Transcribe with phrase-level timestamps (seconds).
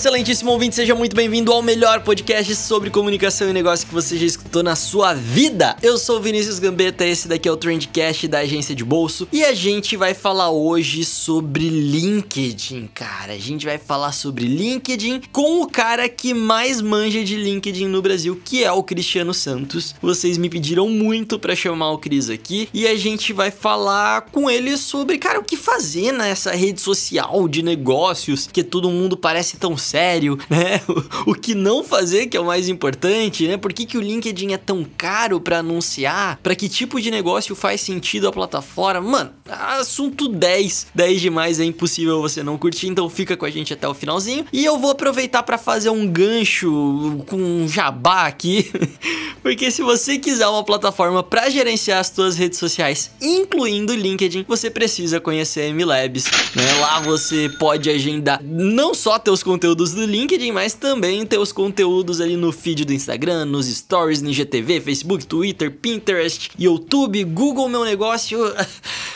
[0.00, 4.24] Excelentíssimo ouvinte, seja muito bem-vindo ao melhor podcast sobre comunicação e negócio que você já
[4.24, 5.76] escutou na sua vida.
[5.82, 9.52] Eu sou Vinícius Gambetta, esse daqui é o Trendcast da agência de bolso e a
[9.52, 13.34] gente vai falar hoje sobre LinkedIn, cara.
[13.34, 18.00] A gente vai falar sobre LinkedIn com o cara que mais manja de LinkedIn no
[18.00, 19.94] Brasil, que é o Cristiano Santos.
[20.00, 24.50] Vocês me pediram muito para chamar o Cris aqui e a gente vai falar com
[24.50, 29.58] ele sobre, cara, o que fazer nessa rede social de negócios que todo mundo parece
[29.58, 30.80] tão sério, né?
[31.26, 33.56] O, que não fazer, que é o mais importante, né?
[33.56, 36.38] Por que, que o LinkedIn é tão caro para anunciar?
[36.42, 39.00] Para que tipo de negócio faz sentido a plataforma?
[39.00, 40.88] Mano, assunto 10.
[40.94, 44.44] 10 demais, é impossível você não curtir, então fica com a gente até o finalzinho.
[44.52, 48.70] E eu vou aproveitar para fazer um gancho com um jabá aqui,
[49.42, 54.44] porque se você quiser uma plataforma para gerenciar as suas redes sociais, incluindo o LinkedIn,
[54.46, 56.74] você precisa conhecer a MLabs, né?
[56.80, 61.52] Lá você pode agendar não só teus conteúdos conteúdos do LinkedIn, mas também ter os
[61.52, 67.68] conteúdos ali no feed do Instagram, nos stories, no IGTV, Facebook, Twitter, Pinterest, YouTube, Google
[67.68, 68.38] Meu Negócio.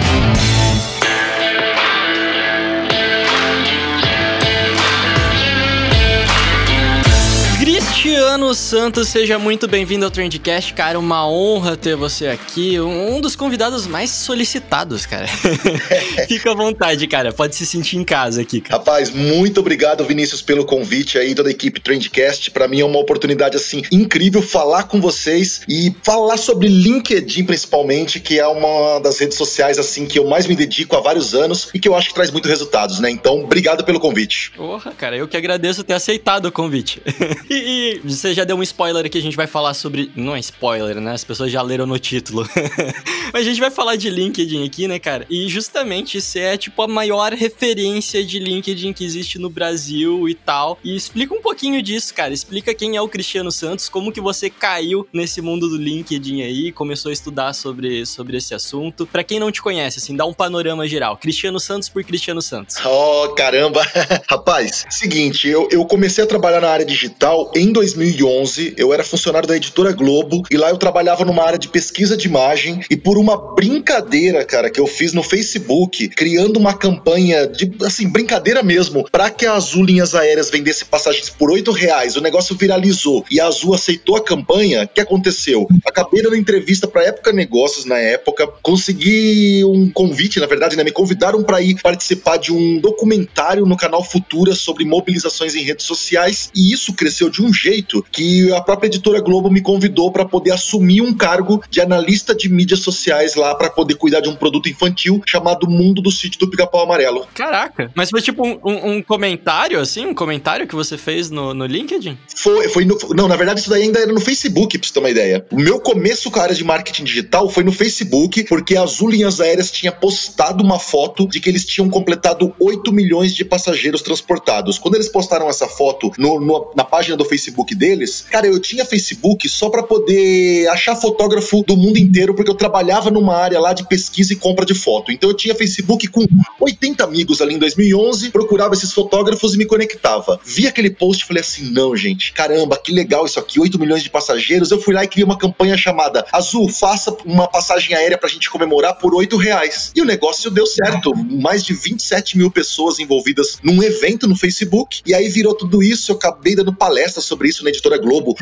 [8.38, 11.00] Cristiano Santos, seja muito bem-vindo ao Trendcast, cara.
[11.00, 12.80] Uma honra ter você aqui.
[12.80, 15.26] Um dos convidados mais solicitados, cara.
[16.30, 17.34] Fica à vontade, cara.
[17.34, 18.78] Pode se sentir em casa aqui, cara.
[18.78, 22.52] Rapaz, muito obrigado, Vinícius, pelo convite aí, toda a equipe Trendcast.
[22.52, 28.20] Para mim é uma oportunidade, assim, incrível falar com vocês e falar sobre LinkedIn, principalmente,
[28.20, 31.70] que é uma das redes sociais, assim, que eu mais me dedico há vários anos
[31.74, 33.10] e que eu acho que traz muito resultados, né?
[33.10, 34.52] Então, obrigado pelo convite.
[34.56, 37.02] Porra, cara, eu que agradeço ter aceitado o convite.
[37.50, 40.12] e você já deu um spoiler aqui, a gente vai falar sobre.
[40.16, 41.14] Não é spoiler, né?
[41.14, 42.48] As pessoas já leram no título.
[43.32, 45.26] Mas a gente vai falar de LinkedIn aqui, né, cara?
[45.30, 50.34] E justamente isso é tipo a maior referência de LinkedIn que existe no Brasil e
[50.34, 50.78] tal.
[50.84, 52.34] E explica um pouquinho disso, cara.
[52.34, 56.72] Explica quem é o Cristiano Santos, como que você caiu nesse mundo do LinkedIn aí,
[56.72, 59.06] começou a estudar sobre, sobre esse assunto.
[59.08, 61.18] Para quem não te conhece, assim, dá um panorama geral.
[61.18, 62.76] Cristiano Santos por Cristiano Santos.
[62.86, 63.82] Oh, caramba!
[64.30, 67.72] Rapaz, seguinte, eu, eu comecei a trabalhar na área digital em
[68.08, 72.16] 2011, eu era funcionário da editora Globo e lá eu trabalhava numa área de pesquisa
[72.16, 77.48] de imagem e por uma brincadeira, cara, que eu fiz no Facebook, criando uma campanha
[77.48, 82.16] de, assim, brincadeira mesmo, para que a Azul Linhas Aéreas vendesse passagens por oito reais,
[82.16, 85.68] o negócio viralizou e a Azul aceitou a campanha, o que aconteceu?
[85.86, 90.92] Acabei dando entrevista pra Época Negócios na época, consegui um convite, na verdade, né, me
[90.92, 96.50] convidaram para ir participar de um documentário no canal Futura sobre mobilizações em redes sociais
[96.56, 100.26] e isso cresceu de um jeito jeito que a própria editora Globo me convidou para
[100.26, 104.36] poder assumir um cargo de analista de mídias sociais lá para poder cuidar de um
[104.36, 107.28] produto infantil chamado Mundo do Sítio do Pica-Pau Amarelo.
[107.34, 110.06] Caraca, mas foi tipo um, um, um, comentário, assim?
[110.06, 112.18] Um comentário que você fez no, no LinkedIn?
[112.36, 115.00] Foi, foi no, não, na verdade isso daí ainda era no Facebook, pra você ter
[115.00, 115.46] uma ideia.
[115.52, 119.10] O meu começo com a área de marketing digital foi no Facebook, porque a Azul
[119.10, 124.02] Linhas Aéreas tinha postado uma foto de que eles tinham completado 8 milhões de passageiros
[124.02, 124.78] transportados.
[124.78, 128.60] Quando eles postaram essa foto no, no, na página do Facebook, Facebook deles, cara, eu
[128.60, 133.60] tinha Facebook só para poder achar fotógrafo do mundo inteiro, porque eu trabalhava numa área
[133.60, 135.12] lá de pesquisa e compra de foto.
[135.12, 136.26] Então eu tinha Facebook com
[136.60, 140.40] 80 amigos ali em 2011, procurava esses fotógrafos e me conectava.
[140.44, 144.04] Vi aquele post e falei assim: não, gente, caramba, que legal isso aqui, 8 milhões
[144.04, 144.72] de passageiros.
[144.72, 148.50] Eu fui lá e criei uma campanha chamada Azul, faça uma passagem aérea pra gente
[148.50, 149.92] comemorar por 8 reais.
[149.96, 151.16] E o negócio deu certo.
[151.16, 155.02] Mais de 27 mil pessoas envolvidas num evento no Facebook.
[155.06, 156.12] E aí virou tudo isso.
[156.12, 158.36] Eu acabei dando palestra sobre isso na editora Globo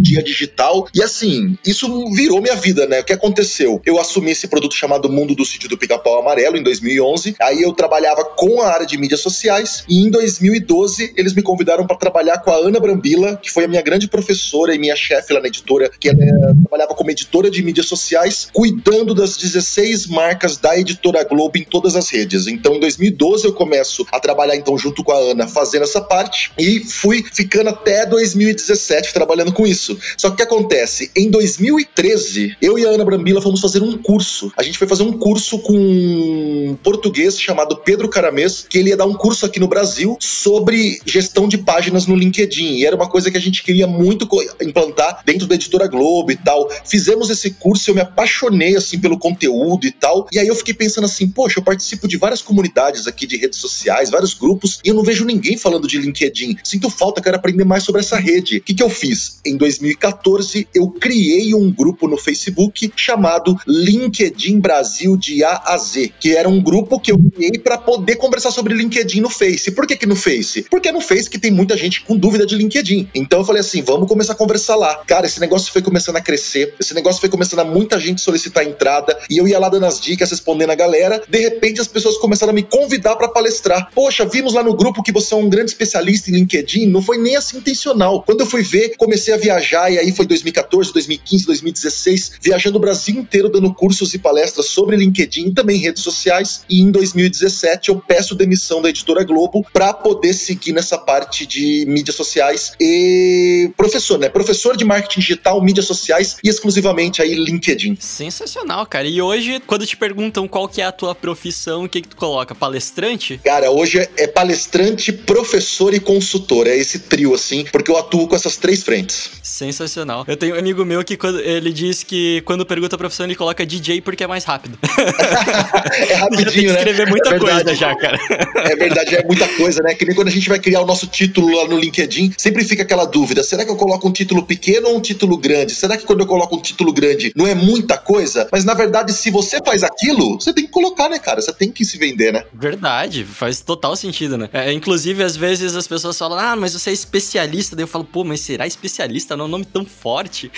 [0.00, 0.86] dia digital.
[0.94, 3.00] E assim, isso virou minha vida, né?
[3.00, 3.80] O que aconteceu?
[3.84, 7.36] Eu assumi esse produto chamado Mundo do Sítio do Pica-Pau Amarelo em 2011.
[7.40, 11.86] Aí eu trabalhava com a área de mídias sociais e em 2012 eles me convidaram
[11.86, 15.32] para trabalhar com a Ana Brambila, que foi a minha grande professora e minha chefe
[15.32, 20.06] lá na editora, que ela eh, trabalhava como editora de mídias sociais, cuidando das 16
[20.08, 22.46] marcas da editora Globo em todas as redes.
[22.46, 26.52] Então em 2012 eu começo a trabalhar então junto com a Ana fazendo essa parte
[26.58, 28.81] e fui ficando até 2017
[29.12, 29.98] trabalhando com isso.
[30.16, 31.10] Só que o que acontece?
[31.16, 34.52] Em 2013, eu e a Ana Brambila fomos fazer um curso.
[34.56, 38.96] A gente foi fazer um curso com um português chamado Pedro Caramês, que ele ia
[38.96, 42.76] dar um curso aqui no Brasil sobre gestão de páginas no LinkedIn.
[42.76, 44.28] E era uma coisa que a gente queria muito
[44.60, 46.68] implantar dentro da editora Globo e tal.
[46.84, 50.26] Fizemos esse curso, eu me apaixonei assim pelo conteúdo e tal.
[50.32, 53.58] E aí eu fiquei pensando assim, poxa, eu participo de várias comunidades aqui de redes
[53.58, 56.58] sociais, vários grupos, e eu não vejo ninguém falando de LinkedIn.
[56.64, 58.58] Sinto falta, quero aprender mais sobre essa rede.
[58.58, 59.40] O que, que eu fiz?
[59.44, 66.12] Em 2014, eu criei um grupo no Facebook chamado LinkedIn Brasil de A a Z,
[66.20, 69.70] que era um grupo que eu criei para poder conversar sobre LinkedIn no Face.
[69.72, 70.66] Por que, que no Face?
[70.70, 73.08] Porque é no Face que tem muita gente com dúvida de LinkedIn.
[73.14, 75.02] Então eu falei assim, vamos começar a conversar lá.
[75.06, 78.64] Cara, esse negócio foi começando a crescer, esse negócio foi começando a muita gente solicitar
[78.64, 81.22] entrada, e eu ia lá dando as dicas, respondendo a galera.
[81.28, 83.90] De repente as pessoas começaram a me convidar para palestrar.
[83.94, 86.86] Poxa, vimos lá no grupo que você é um grande especialista em LinkedIn.
[86.86, 88.22] Não foi nem assim intencional.
[88.22, 92.80] Quando eu fui ver, comecei a viajar, e aí foi 2014, 2015, 2016, viajando o
[92.80, 96.62] Brasil inteiro dando cursos e palestras sobre LinkedIn e também redes sociais.
[96.68, 101.84] E em 2017 eu peço demissão da editora Globo para poder seguir nessa parte de
[101.86, 104.28] mídias sociais e professor, né?
[104.28, 107.96] Professor de marketing digital, mídias sociais e exclusivamente aí LinkedIn.
[108.00, 109.06] Sensacional, cara.
[109.06, 112.16] E hoje, quando te perguntam qual que é a tua profissão, o que que tu
[112.16, 112.54] coloca?
[112.54, 113.40] Palestrante?
[113.44, 116.66] Cara, hoje é palestrante, professor e consultor.
[116.66, 119.30] É esse trio, assim, porque eu atuo com essas três frentes.
[119.42, 120.24] Sensacional.
[120.26, 123.34] Eu tenho um amigo meu que quando, ele diz que quando pergunta a profissão, ele
[123.34, 124.78] coloca DJ porque é mais rápido.
[126.08, 126.78] é rapidinho, já tem que né?
[126.78, 127.10] escrever né?
[127.10, 128.18] muita é coisa já, cara.
[128.62, 129.94] É verdade, é muita coisa, né?
[129.94, 132.82] Que nem quando a gente vai criar o nosso título lá no LinkedIn, sempre fica
[132.82, 135.74] aquela dúvida: será que eu coloco um título pequeno ou um título grande?
[135.74, 138.48] Será que quando eu coloco um título grande não é muita coisa?
[138.52, 141.40] Mas na verdade, se você faz aquilo, você tem que colocar, né, cara?
[141.40, 142.44] Você tem que se vender, né?
[142.52, 144.48] Verdade, faz total sentido, né?
[144.52, 147.74] É, inclusive, às vezes as pessoas falam, ah, mas você é especialista.
[147.74, 149.36] Daí eu falo, pô, mas será especialista?
[149.36, 150.50] Não é um nome tão forte.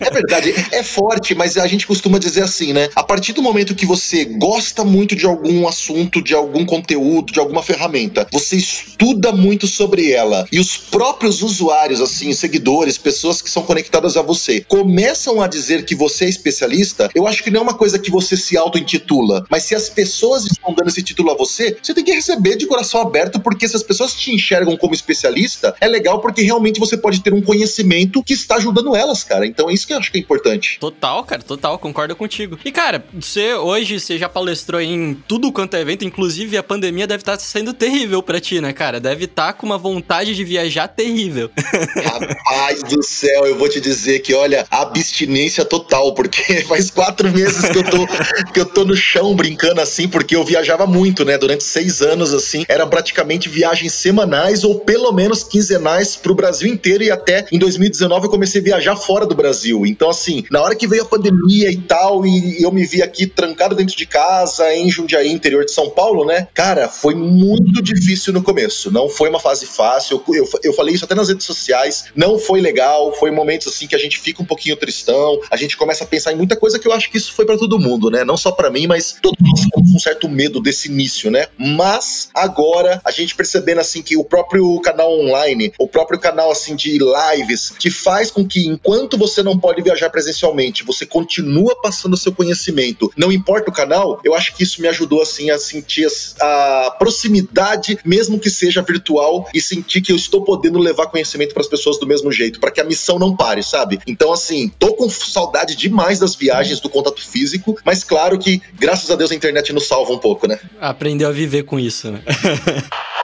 [0.00, 2.88] é verdade, é forte, mas a gente costuma dizer assim, né?
[2.96, 7.38] A partir do momento que você gosta muito de algum assunto, de algum conteúdo, de
[7.38, 13.50] alguma ferramenta, você estuda muito sobre ela e os próprios usuários, assim, seguidores, pessoas que
[13.50, 17.60] são conectadas a você, começam a dizer que você é especialista, eu acho que não
[17.60, 21.30] é uma coisa que você se auto-intitula, mas se as pessoas estão dando esse título
[21.30, 24.76] a você, você tem que receber de coração aberto, porque se as pessoas te enxergam
[24.76, 29.24] como especialista, é legal porque realmente você pode ter um conhecimento que está ajudando elas,
[29.24, 29.46] cara.
[29.46, 30.78] Então é isso que eu acho que é importante.
[30.78, 32.58] Total, cara, total, concordo contigo.
[32.64, 37.06] E cara, você hoje você já palestrou em tudo quanto é evento, inclusive a pandemia
[37.06, 39.00] deve estar sendo terrível para ti, né, cara?
[39.00, 41.50] Deve estar com uma vontade de viajar terrível.
[42.04, 47.68] Rapaz do céu, eu vou te dizer que, olha, abstinência total, porque faz quatro meses
[47.68, 48.06] que eu tô,
[48.52, 51.38] que eu tô no chão brincando assim, porque eu viajava muito, né?
[51.38, 57.04] Durante seis anos, assim, eram praticamente viagens semanais ou pelo menos quinzenais pro Brasil inteiro
[57.04, 59.86] e até em 2019 eu comecei a viajar fora do Brasil.
[59.86, 63.26] Então, assim, na hora que veio a pandemia e tal, e eu me vi aqui
[63.26, 66.48] trancado dentro de casa, em Jundiaí, interior de São Paulo, né?
[66.52, 68.90] Cara, foi muito difícil no começo.
[68.90, 70.22] Não foi uma fase fácil.
[70.28, 72.06] Eu, eu, eu falei isso até nas redes sociais.
[72.14, 73.12] Não foi legal.
[73.14, 75.40] Foi momentos assim que a gente fica um pouquinho tristão.
[75.50, 77.56] A gente começa a pensar em muita coisa que eu acho que isso foi para
[77.56, 78.24] todo mundo, né?
[78.24, 81.46] Não só para mim, mas todos nós ficamos com um certo medo desse início, né?
[81.58, 86.63] Mas agora a gente percebendo assim que o próprio canal online, o próprio canal assim
[86.72, 92.14] de lives, te faz com que enquanto você não pode viajar presencialmente, você continua passando
[92.14, 93.12] o seu conhecimento.
[93.16, 96.06] Não importa o canal, eu acho que isso me ajudou assim a sentir
[96.40, 101.62] a proximidade, mesmo que seja virtual, e sentir que eu estou podendo levar conhecimento para
[101.62, 103.98] as pessoas do mesmo jeito, para que a missão não pare, sabe?
[104.06, 109.10] Então assim, tô com saudade demais das viagens, do contato físico, mas claro que graças
[109.10, 110.58] a Deus a internet nos salva um pouco, né?
[110.80, 112.22] Aprendeu a viver com isso, né?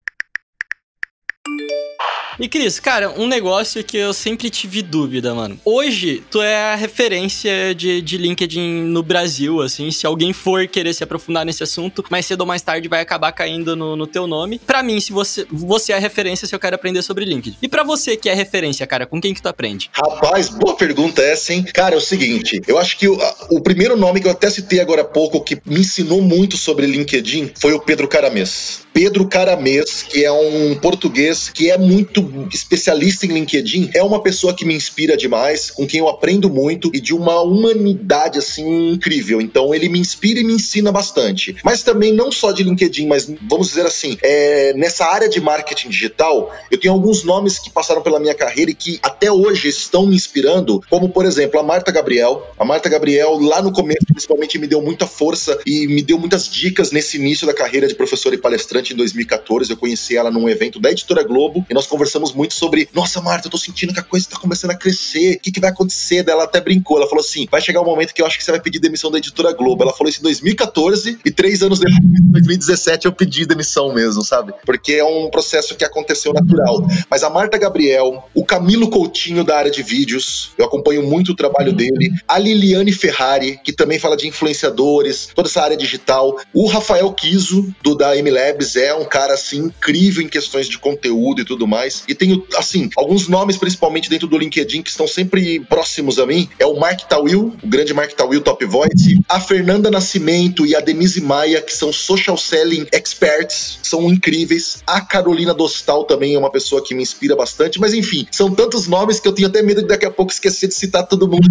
[2.41, 5.61] E Cris, cara, um negócio que eu sempre tive dúvida, mano.
[5.63, 9.91] Hoje, tu é a referência de, de LinkedIn no Brasil, assim.
[9.91, 13.31] Se alguém for querer se aprofundar nesse assunto, mais cedo ou mais tarde vai acabar
[13.33, 14.59] caindo no, no teu nome.
[14.59, 17.59] Pra mim, se você, você é a referência se eu quero aprender sobre LinkedIn.
[17.61, 19.91] E pra você que é referência, cara, com quem que tu aprende?
[19.93, 21.63] Rapaz, boa pergunta essa, hein?
[21.75, 23.19] Cara, é o seguinte, eu acho que o,
[23.51, 26.87] o primeiro nome que eu até citei agora há pouco, que me ensinou muito sobre
[26.87, 28.89] LinkedIn, foi o Pedro Caramês.
[29.01, 32.21] Pedro Caramês, que é um português que é muito
[32.53, 36.91] especialista em LinkedIn, é uma pessoa que me inspira demais, com quem eu aprendo muito
[36.93, 39.41] e de uma humanidade assim incrível.
[39.41, 41.57] Então ele me inspira e me ensina bastante.
[41.65, 45.89] Mas também não só de LinkedIn, mas vamos dizer assim, é, nessa área de marketing
[45.89, 50.07] digital, eu tenho alguns nomes que passaram pela minha carreira e que até hoje estão
[50.09, 52.47] me inspirando, como por exemplo a Marta Gabriel.
[52.59, 56.47] A Marta Gabriel lá no começo principalmente me deu muita força e me deu muitas
[56.47, 59.71] dicas nesse início da carreira de professora e palestrante em 2014.
[59.71, 63.47] Eu conheci ela num evento da Editora Globo e nós conversamos muito sobre, nossa Marta,
[63.47, 66.23] eu tô sentindo que a coisa tá começando a crescer, o que, que vai acontecer?
[66.23, 68.45] Daí ela até brincou, ela falou assim, vai chegar um momento que eu acho que
[68.45, 69.83] você vai pedir demissão da Editora Globo.
[69.83, 74.23] Ela falou isso em 2014 e três anos depois, em 2017, eu pedi demissão mesmo,
[74.23, 74.53] sabe?
[74.65, 76.87] Porque é um processo que aconteceu natural.
[77.11, 81.37] Mas a Marta Gabriel, o Camilo Coutinho da área de vídeos, eu acompanho muito o
[81.37, 86.67] trabalho dele, a Liliane Ferrari, que também fala de influenciadores, toda essa área digital, o
[86.67, 91.45] Rafael Kiso, do da MLabs, é um cara assim incrível em questões de conteúdo e
[91.45, 92.05] tudo mais.
[92.09, 96.49] E tenho, assim, alguns nomes, principalmente dentro do LinkedIn, que estão sempre próximos a mim.
[96.59, 100.81] É o Mark Tawil, o grande Mark Tawil Top Voice, a Fernanda Nascimento e a
[100.81, 104.83] Denise Maia, que são social selling experts, são incríveis.
[104.87, 108.87] A Carolina Dostal também é uma pessoa que me inspira bastante, mas enfim, são tantos
[108.87, 111.49] nomes que eu tenho até medo de daqui a pouco esquecer de citar todo mundo.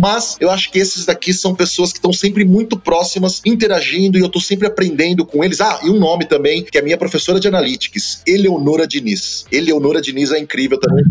[0.00, 4.20] Mas eu acho que esses daqui são pessoas que estão sempre muito próximas, interagindo e
[4.20, 5.60] eu tô sempre aprendendo com eles.
[5.60, 6.35] Ah, e um nome também,
[6.70, 9.44] que é a minha professora de Analytics, Eleonora Diniz.
[9.50, 11.04] Eleonora Diniz é incrível também,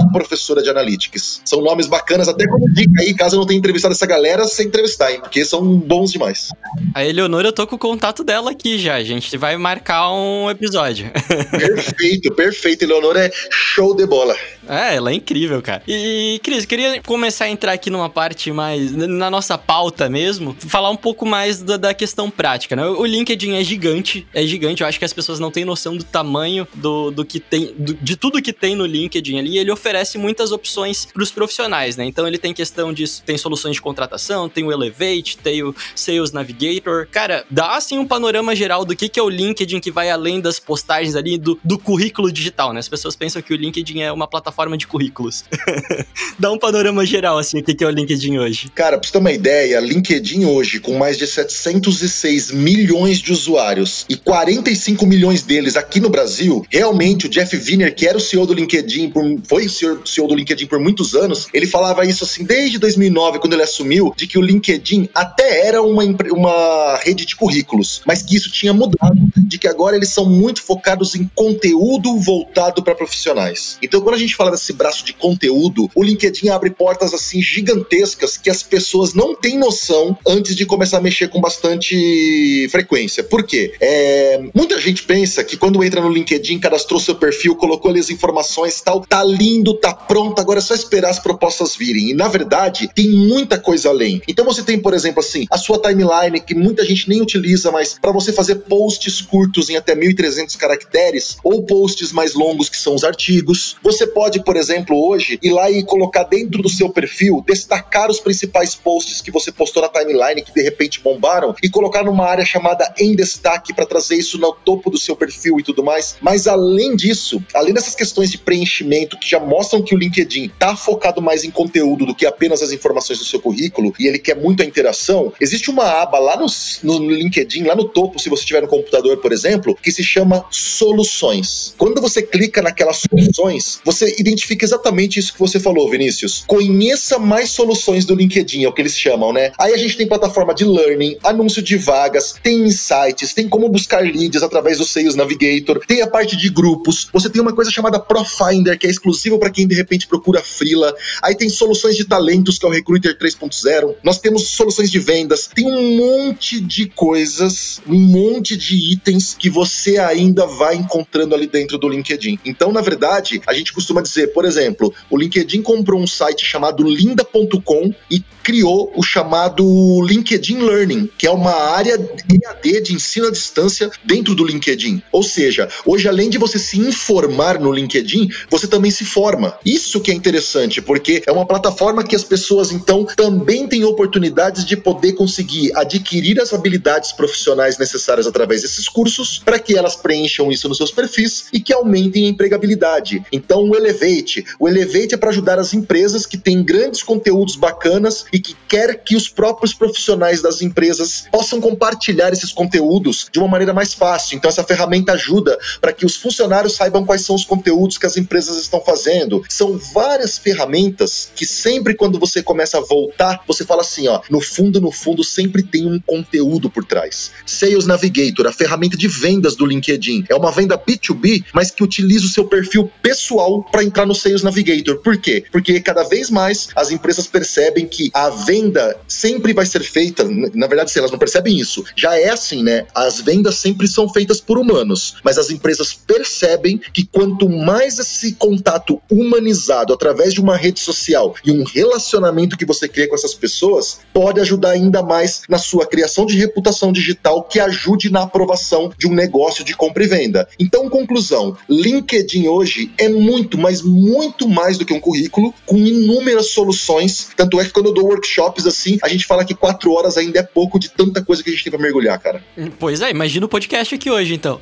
[0.00, 1.42] é professora de Analytics.
[1.44, 4.66] São nomes bacanas, até como dica aí, caso eu não tenha entrevistado essa galera, sem
[4.66, 5.20] entrevistar, hein?
[5.20, 6.50] Porque são bons demais.
[6.94, 8.94] A Eleonora, eu tô com o contato dela aqui já.
[8.94, 11.10] A gente vai marcar um episódio.
[11.50, 12.82] Perfeito, perfeito.
[12.82, 14.34] Eleonora é show de bola.
[14.68, 15.82] É, ela é incrível, cara.
[15.86, 18.92] E, Cris, queria começar a entrar aqui numa parte mais.
[18.92, 22.84] na nossa pauta mesmo, falar um pouco mais da, da questão prática, né?
[22.86, 24.53] O LinkedIn é gigante, é gigante.
[24.62, 27.94] Eu acho que as pessoas não têm noção do tamanho do, do que tem, do,
[27.94, 29.58] de tudo que tem no LinkedIn ali.
[29.58, 32.04] Ele oferece muitas opções para os profissionais, né?
[32.04, 33.04] Então ele tem questão de.
[33.22, 37.06] tem soluções de contratação, tem o Elevate, tem o Sales Navigator.
[37.10, 40.40] Cara, dá assim um panorama geral do que, que é o LinkedIn que vai além
[40.40, 42.80] das postagens ali do, do currículo digital, né?
[42.80, 45.44] As pessoas pensam que o LinkedIn é uma plataforma de currículos.
[46.38, 48.70] dá um panorama geral, assim, o que, que é o LinkedIn hoje.
[48.74, 54.04] Cara, pra você ter uma ideia, LinkedIn hoje, com mais de 706 milhões de usuários
[54.08, 58.44] e 45 milhões deles aqui no Brasil, realmente o Jeff Wiener, que era o CEO
[58.44, 62.44] do LinkedIn, por, foi o CEO do LinkedIn por muitos anos, ele falava isso assim
[62.44, 67.34] desde 2009, quando ele assumiu, de que o LinkedIn até era uma, uma rede de
[67.34, 72.18] currículos, mas que isso tinha mudado, de que agora eles são muito focados em conteúdo
[72.18, 73.78] voltado para profissionais.
[73.82, 78.36] Então, quando a gente fala desse braço de conteúdo, o LinkedIn abre portas assim gigantescas
[78.36, 83.24] que as pessoas não têm noção antes de começar a mexer com bastante frequência.
[83.24, 83.72] Por quê?
[83.80, 88.10] É, muita gente pensa que quando entra no LinkedIn, cadastrou seu perfil, colocou ali as
[88.10, 92.10] informações tal, tá lindo, tá pronto, agora é só esperar as propostas virem.
[92.10, 94.22] E na verdade, tem muita coisa além.
[94.28, 97.98] Então você tem, por exemplo, assim, a sua timeline, que muita gente nem utiliza, mas
[98.00, 102.94] para você fazer posts curtos em até 1.300 caracteres, ou posts mais longos, que são
[102.94, 103.76] os artigos.
[103.82, 108.20] Você pode, por exemplo, hoje, ir lá e colocar dentro do seu perfil, destacar os
[108.20, 112.44] principais posts que você postou na timeline, que de repente bombaram, e colocar numa área
[112.44, 116.16] chamada em destaque para trazer isso no topo do seu perfil e tudo mais.
[116.20, 120.74] Mas além disso, além dessas questões de preenchimento que já mostram que o LinkedIn tá
[120.76, 124.36] focado mais em conteúdo do que apenas as informações do seu currículo e ele quer
[124.36, 126.46] muito a interação, existe uma aba lá no,
[126.82, 130.44] no LinkedIn, lá no topo, se você tiver no computador, por exemplo, que se chama
[130.50, 131.74] Soluções.
[131.76, 136.44] Quando você clica naquelas soluções, você identifica exatamente isso que você falou, Vinícius.
[136.46, 139.52] Conheça mais soluções do LinkedIn, é o que eles chamam, né?
[139.58, 144.04] Aí a gente tem plataforma de learning, anúncio de vagas, tem insights, tem como buscar
[144.14, 147.98] leads através do Sales Navigator, tem a parte de grupos, você tem uma coisa chamada
[147.98, 150.94] Profinder, que é exclusivo para quem de repente procura frila.
[151.22, 153.96] Aí tem soluções de talentos, que é o Recruiter 3.0.
[154.02, 159.50] Nós temos soluções de vendas, tem um monte de coisas, um monte de itens que
[159.50, 162.38] você ainda vai encontrando ali dentro do LinkedIn.
[162.44, 166.82] Então, na verdade, a gente costuma dizer, por exemplo, o LinkedIn comprou um site chamado
[166.82, 169.64] linda.com e criou o chamado
[170.02, 175.02] LinkedIn Learning, que é uma área EAD de ensino à distância dentro do LinkedIn.
[175.10, 179.58] Ou seja, hoje além de você se informar no LinkedIn, você também se forma.
[179.64, 184.64] Isso que é interessante, porque é uma plataforma que as pessoas então também têm oportunidades
[184.64, 190.50] de poder conseguir adquirir as habilidades profissionais necessárias através desses cursos para que elas preencham
[190.50, 193.22] isso nos seus perfis e que aumentem a empregabilidade.
[193.32, 194.44] Então, o Elevate.
[194.58, 199.02] O Elevate é para ajudar as empresas que têm grandes conteúdos bacanas e que quer
[199.02, 204.36] que os próprios profissionais das empresas possam compartilhar esses conteúdos de uma maneira mais fácil.
[204.36, 208.16] Então, essa ferramenta ajuda para que os funcionários saibam quais são os conteúdos que as
[208.16, 209.42] empresas estão fazendo.
[209.48, 214.40] São várias ferramentas que sempre quando você começa a voltar, você fala assim, ó, no
[214.40, 217.32] fundo, no fundo, sempre tem um conteúdo por trás.
[217.44, 222.26] Sales Navigator, a ferramenta de vendas do LinkedIn, é uma venda B2B, mas que utiliza
[222.26, 224.98] o seu perfil pessoal para entrar no Sales Navigator.
[224.98, 225.44] Por quê?
[225.50, 230.24] Porque cada vez mais as empresas percebem que a venda sempre vai ser feita,
[230.54, 232.86] na verdade, se elas não percebem isso, já é assim, né?
[232.94, 238.32] As vendas sempre são feitas por humanos, mas as empresas percebem que quanto mais esse
[238.34, 243.34] contato humanizado através de uma rede social e um relacionamento que você cria com essas
[243.34, 248.92] pessoas, pode ajudar ainda mais na sua criação de reputação digital que ajude na aprovação
[248.96, 250.48] de um negócio de compra e venda.
[250.58, 256.50] Então, conclusão, LinkedIn hoje é muito, mas muito mais do que um currículo, com inúmeras
[256.50, 257.28] soluções.
[257.36, 260.38] Tanto é que quando eu dou workshops assim, a gente fala que quatro horas ainda
[260.38, 262.42] é pouco de tanta coisa que a gente tem pra mergulhar, cara.
[262.78, 263.63] Pois é, imagina o podcast
[263.94, 264.60] aqui hoje, então.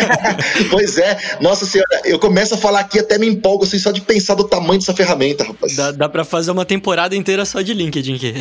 [0.70, 4.00] pois é, nossa senhora, eu começo a falar aqui até me empolgo assim, só de
[4.00, 5.76] pensar do tamanho dessa ferramenta, rapaz.
[5.76, 8.34] Dá, dá pra fazer uma temporada inteira só de LinkedIn aqui.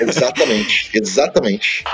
[0.00, 1.84] exatamente, exatamente.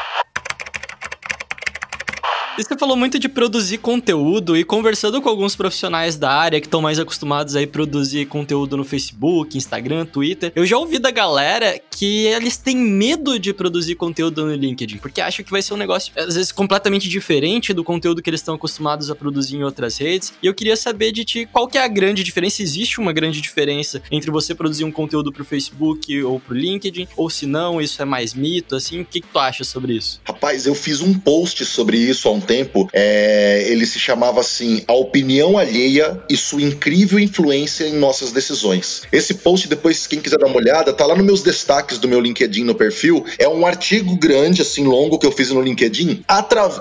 [2.58, 6.82] Você falou muito de produzir conteúdo e conversando com alguns profissionais da área que estão
[6.82, 12.26] mais acostumados a produzir conteúdo no Facebook, Instagram, Twitter, eu já ouvi da galera que
[12.26, 16.12] eles têm medo de produzir conteúdo no LinkedIn, porque acham que vai ser um negócio,
[16.16, 20.32] às vezes, completamente diferente do conteúdo que eles estão acostumados a produzir em outras redes.
[20.42, 23.40] E eu queria saber de ti qual que é a grande diferença, existe uma grande
[23.40, 28.02] diferença entre você produzir um conteúdo pro Facebook ou pro LinkedIn, ou se não, isso
[28.02, 30.20] é mais mito, assim, o que, que tu acha sobre isso?
[30.24, 34.82] Rapaz, eu fiz um post sobre isso há um tempo, é, ele se chamava assim:
[34.88, 39.02] A Opinião Alheia e Sua Incrível Influência em Nossas Decisões.
[39.12, 42.20] Esse post, depois, quem quiser dar uma olhada, tá lá nos meus destaques do meu
[42.20, 43.24] LinkedIn no perfil.
[43.38, 46.24] É um artigo grande, assim, longo que eu fiz no LinkedIn,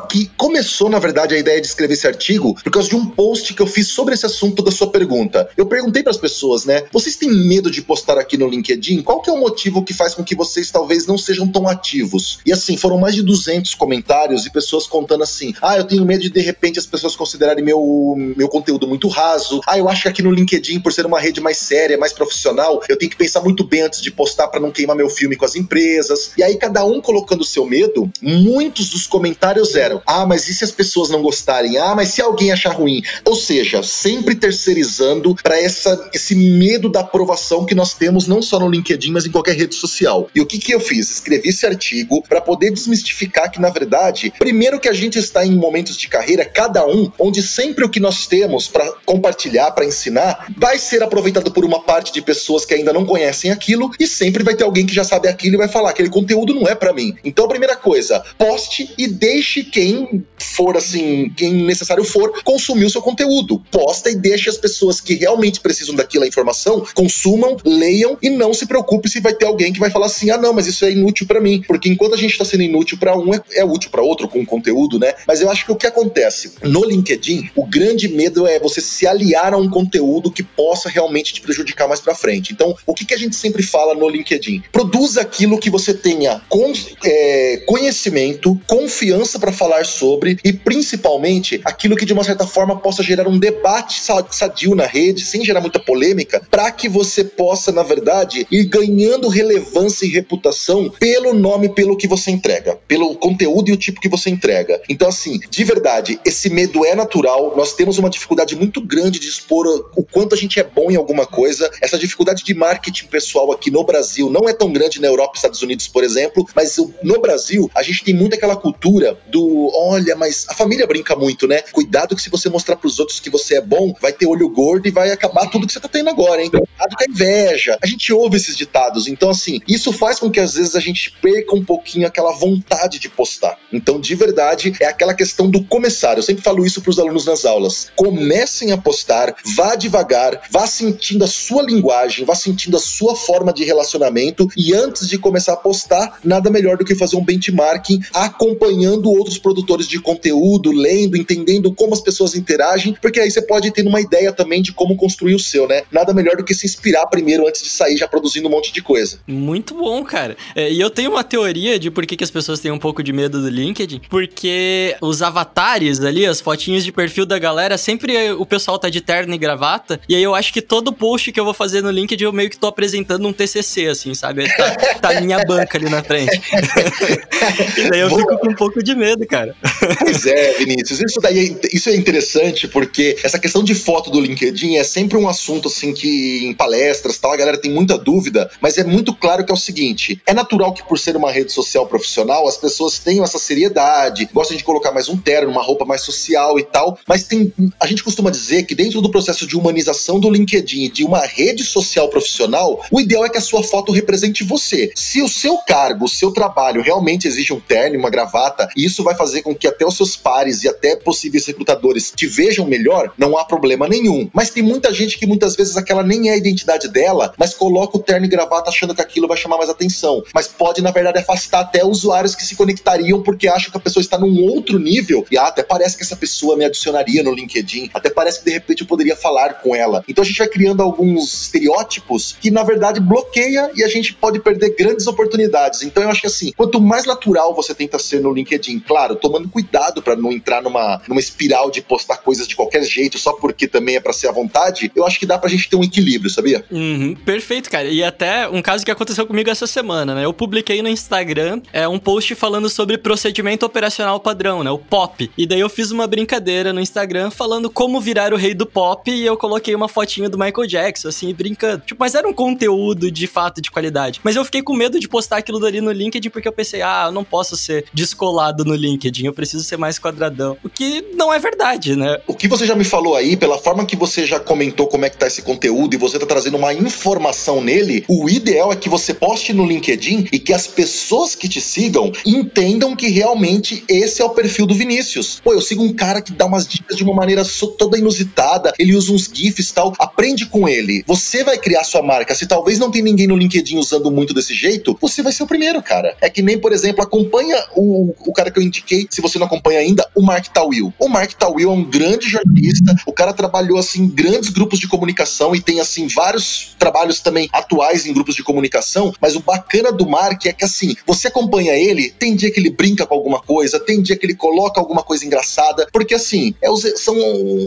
[0.09, 3.53] que começou, na verdade, a ideia de escrever esse artigo por causa de um post
[3.53, 5.49] que eu fiz sobre esse assunto da sua pergunta.
[5.57, 6.83] Eu perguntei para as pessoas, né?
[6.91, 9.01] Vocês têm medo de postar aqui no LinkedIn?
[9.01, 12.39] Qual que é o motivo que faz com que vocês talvez não sejam tão ativos?
[12.45, 16.21] E assim, foram mais de 200 comentários e pessoas contando assim: ah, eu tenho medo
[16.21, 19.59] de de repente as pessoas considerarem meu, meu conteúdo muito raso.
[19.65, 22.81] Ah, eu acho que aqui no LinkedIn, por ser uma rede mais séria, mais profissional,
[22.87, 25.45] eu tenho que pensar muito bem antes de postar para não queimar meu filme com
[25.45, 26.31] as empresas.
[26.37, 30.53] E aí, cada um colocando o seu medo, muitos dos comentários eram: ah, mas e
[30.53, 31.77] se as pessoas não gostarem?
[31.77, 33.01] Ah, mas se alguém achar ruim?
[33.25, 38.69] Ou seja, sempre terceirizando para esse medo da aprovação que nós temos não só no
[38.69, 40.29] LinkedIn, mas em qualquer rede social.
[40.35, 41.09] E o que, que eu fiz?
[41.09, 45.55] Escrevi esse artigo para poder desmistificar que, na verdade, primeiro que a gente está em
[45.55, 50.47] momentos de carreira, cada um, onde sempre o que nós temos para compartilhar, para ensinar,
[50.57, 54.43] vai ser aproveitado por uma parte de pessoas que ainda não conhecem aquilo e sempre
[54.43, 56.93] vai ter alguém que já sabe aquilo e vai falar: aquele conteúdo não é para
[56.93, 57.15] mim.
[57.23, 62.89] Então, a primeira coisa, poste e deixe quem for assim, quem necessário for, consumir o
[62.89, 63.61] seu conteúdo.
[63.71, 68.65] Posta e deixe as pessoas que realmente precisam daquela informação consumam, leiam e não se
[68.65, 71.27] preocupe se vai ter alguém que vai falar assim: ah, não, mas isso é inútil
[71.27, 71.63] para mim.
[71.67, 74.45] Porque enquanto a gente está sendo inútil para um, é, é útil para outro com
[74.45, 75.13] conteúdo, né?
[75.27, 79.05] Mas eu acho que o que acontece no LinkedIn, o grande medo é você se
[79.05, 82.53] aliar a um conteúdo que possa realmente te prejudicar mais para frente.
[82.53, 84.63] Então, o que, que a gente sempre fala no LinkedIn?
[84.71, 86.71] Produza aquilo que você tenha com,
[87.03, 93.03] é, conhecimento, confiança para falar sobre e principalmente aquilo que de uma certa forma possa
[93.03, 97.83] gerar um debate sadio na rede, sem gerar muita polêmica, para que você possa, na
[97.83, 103.73] verdade, ir ganhando relevância e reputação pelo nome, pelo que você entrega, pelo conteúdo e
[103.73, 104.81] o tipo que você entrega.
[104.87, 107.55] Então, assim, de verdade, esse medo é natural.
[107.57, 110.95] Nós temos uma dificuldade muito grande de expor o quanto a gente é bom em
[110.95, 111.69] alguma coisa.
[111.81, 115.37] Essa dificuldade de marketing pessoal aqui no Brasil não é tão grande na Europa e
[115.37, 120.15] Estados Unidos, por exemplo, mas no Brasil a gente tem muito aquela cultura do olha,
[120.15, 121.61] mas a família brinca muito, né?
[121.71, 124.49] Cuidado que se você mostrar para os outros que você é bom, vai ter olho
[124.49, 126.49] gordo e vai acabar tudo que você tá tendo agora, hein?
[126.49, 127.77] Cuidado com a inveja.
[127.81, 129.07] A gente ouve esses ditados.
[129.07, 132.99] Então, assim, isso faz com que às vezes a gente perca um pouquinho aquela vontade
[132.99, 133.57] de postar.
[133.71, 136.17] Então, de verdade, é aquela questão do começar.
[136.17, 137.91] Eu sempre falo isso para os alunos nas aulas.
[137.95, 143.53] Comecem a postar, vá devagar, vá sentindo a sua linguagem, vá sentindo a sua forma
[143.53, 148.01] de relacionamento e antes de começar a postar, nada melhor do que fazer um benchmarking
[148.13, 153.71] acompanhando outros produtores de conteúdo, lendo, entendendo como as pessoas interagem, porque aí você pode
[153.71, 155.83] ter uma ideia também de como construir o seu, né?
[155.91, 158.81] Nada melhor do que se inspirar primeiro antes de sair já produzindo um monte de
[158.81, 159.19] coisa.
[159.27, 160.35] Muito bom, cara.
[160.55, 163.03] É, e eu tenho uma teoria de por que, que as pessoas têm um pouco
[163.03, 168.31] de medo do LinkedIn, porque os avatares ali, as fotinhas de perfil da galera, sempre
[168.31, 169.99] o pessoal tá de terno e gravata.
[170.07, 172.49] E aí eu acho que todo post que eu vou fazer no LinkedIn eu meio
[172.49, 174.47] que tô apresentando um TCC, assim, sabe?
[174.55, 176.41] Tá, tá a minha banca ali na frente.
[177.77, 178.21] e daí eu Boa.
[178.21, 179.55] fico com um pouco de medo, cara.
[179.99, 180.99] Pois é, Vinícius.
[181.01, 185.17] Isso daí é, isso é interessante porque essa questão de foto do LinkedIn é sempre
[185.17, 189.13] um assunto, assim, que em palestras tal, a galera tem muita dúvida, mas é muito
[189.13, 192.57] claro que é o seguinte: é natural que por ser uma rede social profissional, as
[192.57, 196.63] pessoas tenham essa seriedade, gostem de colocar mais um terno, uma roupa mais social e
[196.63, 197.53] tal, mas tem.
[197.79, 201.63] A gente costuma dizer que dentro do processo de humanização do LinkedIn, de uma rede
[201.63, 204.91] social profissional, o ideal é que a sua foto represente você.
[204.95, 209.03] Se o seu cargo, o seu trabalho realmente exige um terno, uma gravata, e isso
[209.03, 213.11] vai fazer com que até os seus pares e até possíveis recrutadores te vejam melhor,
[213.17, 214.29] não há problema nenhum.
[214.33, 217.97] Mas tem muita gente que muitas vezes aquela nem é a identidade dela, mas coloca
[217.97, 220.23] o terno e gravata achando que aquilo vai chamar mais atenção.
[220.33, 224.01] Mas pode, na verdade, afastar até usuários que se conectariam porque acham que a pessoa
[224.01, 227.89] está num outro nível e ah, até parece que essa pessoa me adicionaria no LinkedIn,
[227.93, 230.03] até parece que de repente eu poderia falar com ela.
[230.07, 234.39] Então a gente vai criando alguns estereótipos que na verdade bloqueia e a gente pode
[234.39, 235.81] perder grandes oportunidades.
[235.81, 239.49] Então eu acho que assim, quanto mais natural você tenta ser no LinkedIn, claro, tomando
[239.49, 243.67] cuidado para não entrar numa, numa espiral de postar coisas de qualquer jeito só porque
[243.67, 246.29] também é para ser à vontade, eu acho que dá pra gente ter um equilíbrio,
[246.29, 246.63] sabia?
[246.71, 247.87] Uhum, perfeito, cara.
[247.87, 250.25] E até um caso que aconteceu comigo essa semana, né?
[250.25, 254.66] Eu publiquei no Instagram é, um post falando sobre procedimento operacional padrão, né?
[254.71, 255.31] O POP.
[255.37, 259.09] E daí eu fiz uma brincadeira no Instagram falando como virar o rei do pop
[259.09, 261.83] e eu coloquei uma fotinha do Michael Jackson, assim, brincando.
[261.85, 264.19] Tipo, mas era um conteúdo de fato de qualidade.
[264.23, 267.05] Mas eu fiquei com medo de postar aquilo dali no LinkedIn porque eu pensei, ah,
[267.07, 270.57] eu não posso ser descolado no LinkedIn, eu preciso ser mais quadradão.
[270.63, 272.19] O que não é verdade, né?
[272.27, 275.09] O que você já me falou aí, pela forma que você já comentou como é
[275.09, 278.89] que tá esse conteúdo e você tá trazendo uma informação nele, o ideal é que
[278.89, 284.21] você poste no LinkedIn e que as pessoas que te sigam entendam que realmente esse
[284.21, 285.41] é o perfil do Vinícius.
[285.43, 287.43] Pô, eu sigo um cara que dá umas dicas de uma maneira
[287.77, 291.03] toda inusitada, ele usa uns GIFs e tal, aprende com ele.
[291.05, 292.35] Você vai criar sua marca.
[292.35, 295.47] Se talvez não tem ninguém no LinkedIn usando muito desse jeito, você vai ser o
[295.47, 296.15] primeiro, cara.
[296.21, 299.45] É que nem, por exemplo, acompanha o, o cara que eu indiquei, se você não
[299.45, 300.93] acompanha ainda, o Mark Tawil.
[300.99, 304.87] O Mark Tawil é um grande jornalista, o cara trabalhou assim em grandes grupos de
[304.87, 309.91] comunicação e tem assim vários trabalhos também atuais em grupos de comunicação, mas o bacana
[309.91, 313.41] do Mark é que assim, você acompanha ele, tem dia que ele brinca com alguma
[313.41, 317.15] coisa, tem dia que ele coloca alguma coisa engraçada, porque assim, é os, são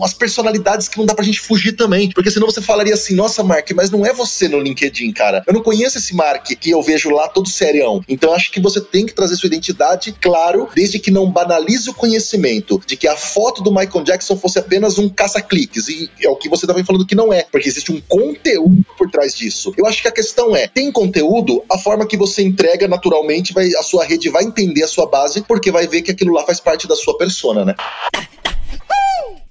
[0.03, 3.43] as personalidades que não dá pra gente fugir também, porque senão você falaria assim, nossa
[3.43, 5.45] Mark, mas não é você no LinkedIn, cara.
[5.47, 8.03] Eu não conheço esse Mark que eu vejo lá todo serião.
[8.09, 11.95] Então acho que você tem que trazer sua identidade, claro, desde que não banalize o
[11.95, 16.37] conhecimento de que a foto do Michael Jackson fosse apenas um caça-cliques, e é o
[16.37, 19.75] que você também falando que não é, porque existe um conteúdo por trás disso.
[19.77, 23.69] Eu acho que a questão é, tem conteúdo, a forma que você entrega naturalmente, vai,
[23.75, 26.60] a sua rede vai entender a sua base, porque vai ver que aquilo lá faz
[26.61, 27.75] parte da sua persona, né?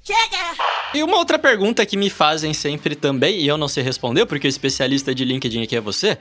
[0.09, 0.57] Chega!
[0.91, 4.47] E uma outra pergunta que me fazem sempre também, e eu não sei responder, porque
[4.47, 6.17] o especialista de LinkedIn aqui é você,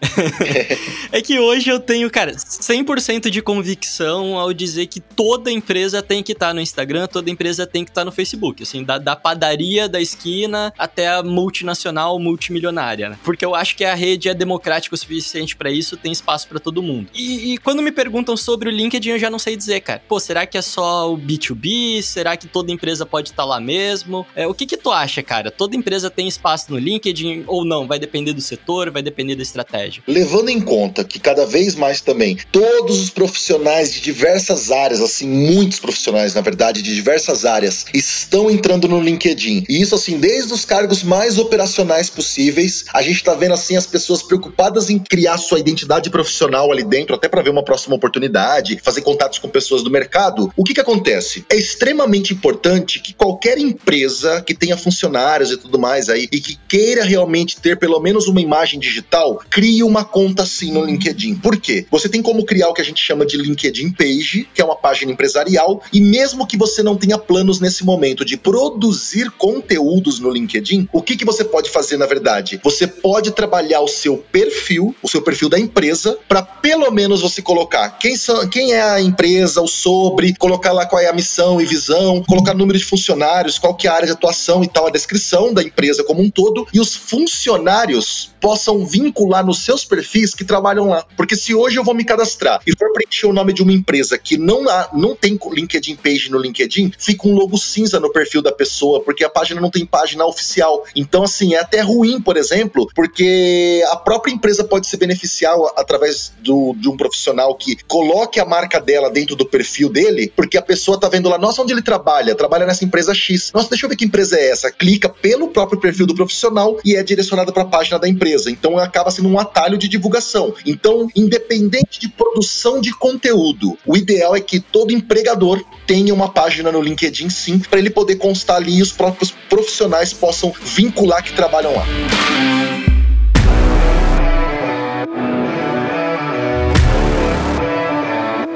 [1.11, 6.22] é que hoje eu tenho, cara, 100% de convicção ao dizer que toda empresa tem
[6.22, 8.98] que estar tá no Instagram, toda empresa tem que estar tá no Facebook, assim, da,
[8.98, 13.18] da, padaria da esquina até a multinacional, multimilionária, né?
[13.24, 16.61] Porque eu acho que a rede é democrática o suficiente para isso, tem espaço para
[16.61, 17.09] todo mundo.
[17.14, 20.03] E, e quando me perguntam sobre o LinkedIn, eu já não sei dizer, cara.
[20.07, 22.03] Pô, será que é só o B2B?
[22.03, 24.27] Será que toda empresa pode estar tá lá mesmo?
[24.35, 25.51] É, o que que tu acha, cara?
[25.51, 27.87] Toda empresa tem espaço no LinkedIn ou não?
[27.87, 30.03] Vai depender do setor, vai depender da estratégia?
[30.07, 35.29] Levando em conta que cada vez mais também todos os profissionais de diversas áreas, assim,
[35.29, 39.64] muitos profissionais, na verdade, de diversas áreas, estão entrando no LinkedIn.
[39.69, 43.87] E isso, assim, desde os cargos mais operacionais possíveis, a gente tá vendo, assim, as
[43.87, 48.79] pessoas preocupadas em criar sua identidade profissional ali dentro, até para ver uma próxima oportunidade,
[48.83, 50.53] fazer contatos com pessoas do mercado.
[50.57, 51.45] O que que acontece?
[51.49, 56.59] É extremamente importante que qualquer empresa que tenha funcionários e tudo mais aí e que
[56.68, 61.37] queira realmente ter pelo menos uma imagem digital, crie uma conta assim no LinkedIn.
[61.37, 61.87] Por quê?
[61.90, 64.76] Você tem como criar o que a gente chama de LinkedIn Page, que é uma
[64.76, 70.31] página empresarial, e mesmo que você não tenha planos nesse momento de produzir conteúdos no
[70.31, 72.61] LinkedIn, o que, que você pode fazer na verdade?
[72.62, 77.40] Você pode trabalhar o seu perfil, o seu perfil da empresa, para pelo menos você
[77.42, 81.61] colocar quem, são, quem é a empresa, o sobre, colocar lá qual é a missão
[81.61, 84.69] e visão, colocar número de funcionários funcionários, qual que é a área de atuação e
[84.69, 89.85] tal, a descrição da empresa como um todo, e os funcionários possam vincular nos seus
[89.85, 91.05] perfis que trabalham lá.
[91.16, 94.18] Porque se hoje eu vou me cadastrar e for preencher o nome de uma empresa
[94.18, 98.42] que não, há, não tem LinkedIn page no LinkedIn, fica um logo cinza no perfil
[98.42, 100.85] da pessoa, porque a página não tem página oficial.
[100.94, 106.33] Então, assim, é até ruim, por exemplo, porque a própria empresa pode se beneficiar através
[106.40, 110.62] do, de um profissional que coloque a marca dela dentro do perfil dele, porque a
[110.62, 112.35] pessoa tá vendo lá, nossa, onde ele trabalha?
[112.35, 113.53] Trabalha nessa empresa X.
[113.53, 114.70] Nossa, deixa eu ver que empresa é essa.
[114.70, 118.28] Clica pelo próprio perfil do profissional e é direcionado para a página da empresa.
[118.47, 120.55] Então acaba sendo um atalho de divulgação.
[120.64, 126.71] Então, independente de produção de conteúdo, o ideal é que todo empregador tenha uma página
[126.71, 131.33] no LinkedIn sim, para ele poder constar ali e os próprios profissionais possam vincular que
[131.33, 132.78] trabalham lá.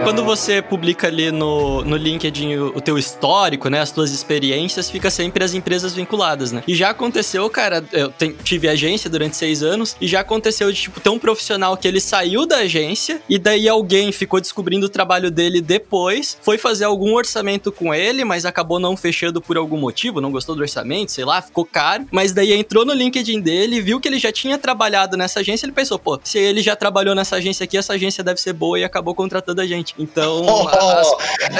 [0.04, 4.90] Quando você publica ali no, no LinkedIn o, o teu histórico, né, as tuas experiências,
[4.90, 6.62] fica sempre as empresas vinculadas, né?
[6.66, 10.80] E já aconteceu, cara, eu tem, tive agência durante seis anos, e já aconteceu de,
[10.80, 14.88] tipo, ter um profissional que ele saiu da agência, e daí alguém ficou descobrindo o
[14.88, 19.78] trabalho dele depois, foi fazer algum orçamento com ele, mas acabou não fechando por algum
[19.78, 23.80] motivo, não gostou do orçamento, sei lá, ficou caro, mas daí entrou no LinkedIn dele,
[23.80, 27.14] viu que ele já tinha trabalhado nessa agência, ele pensou, pô, se ele já trabalhou
[27.14, 29.91] nessa agência aqui, essa agência deve ser boa e acabou contratando a gente.
[29.98, 31.12] Então, oh, as,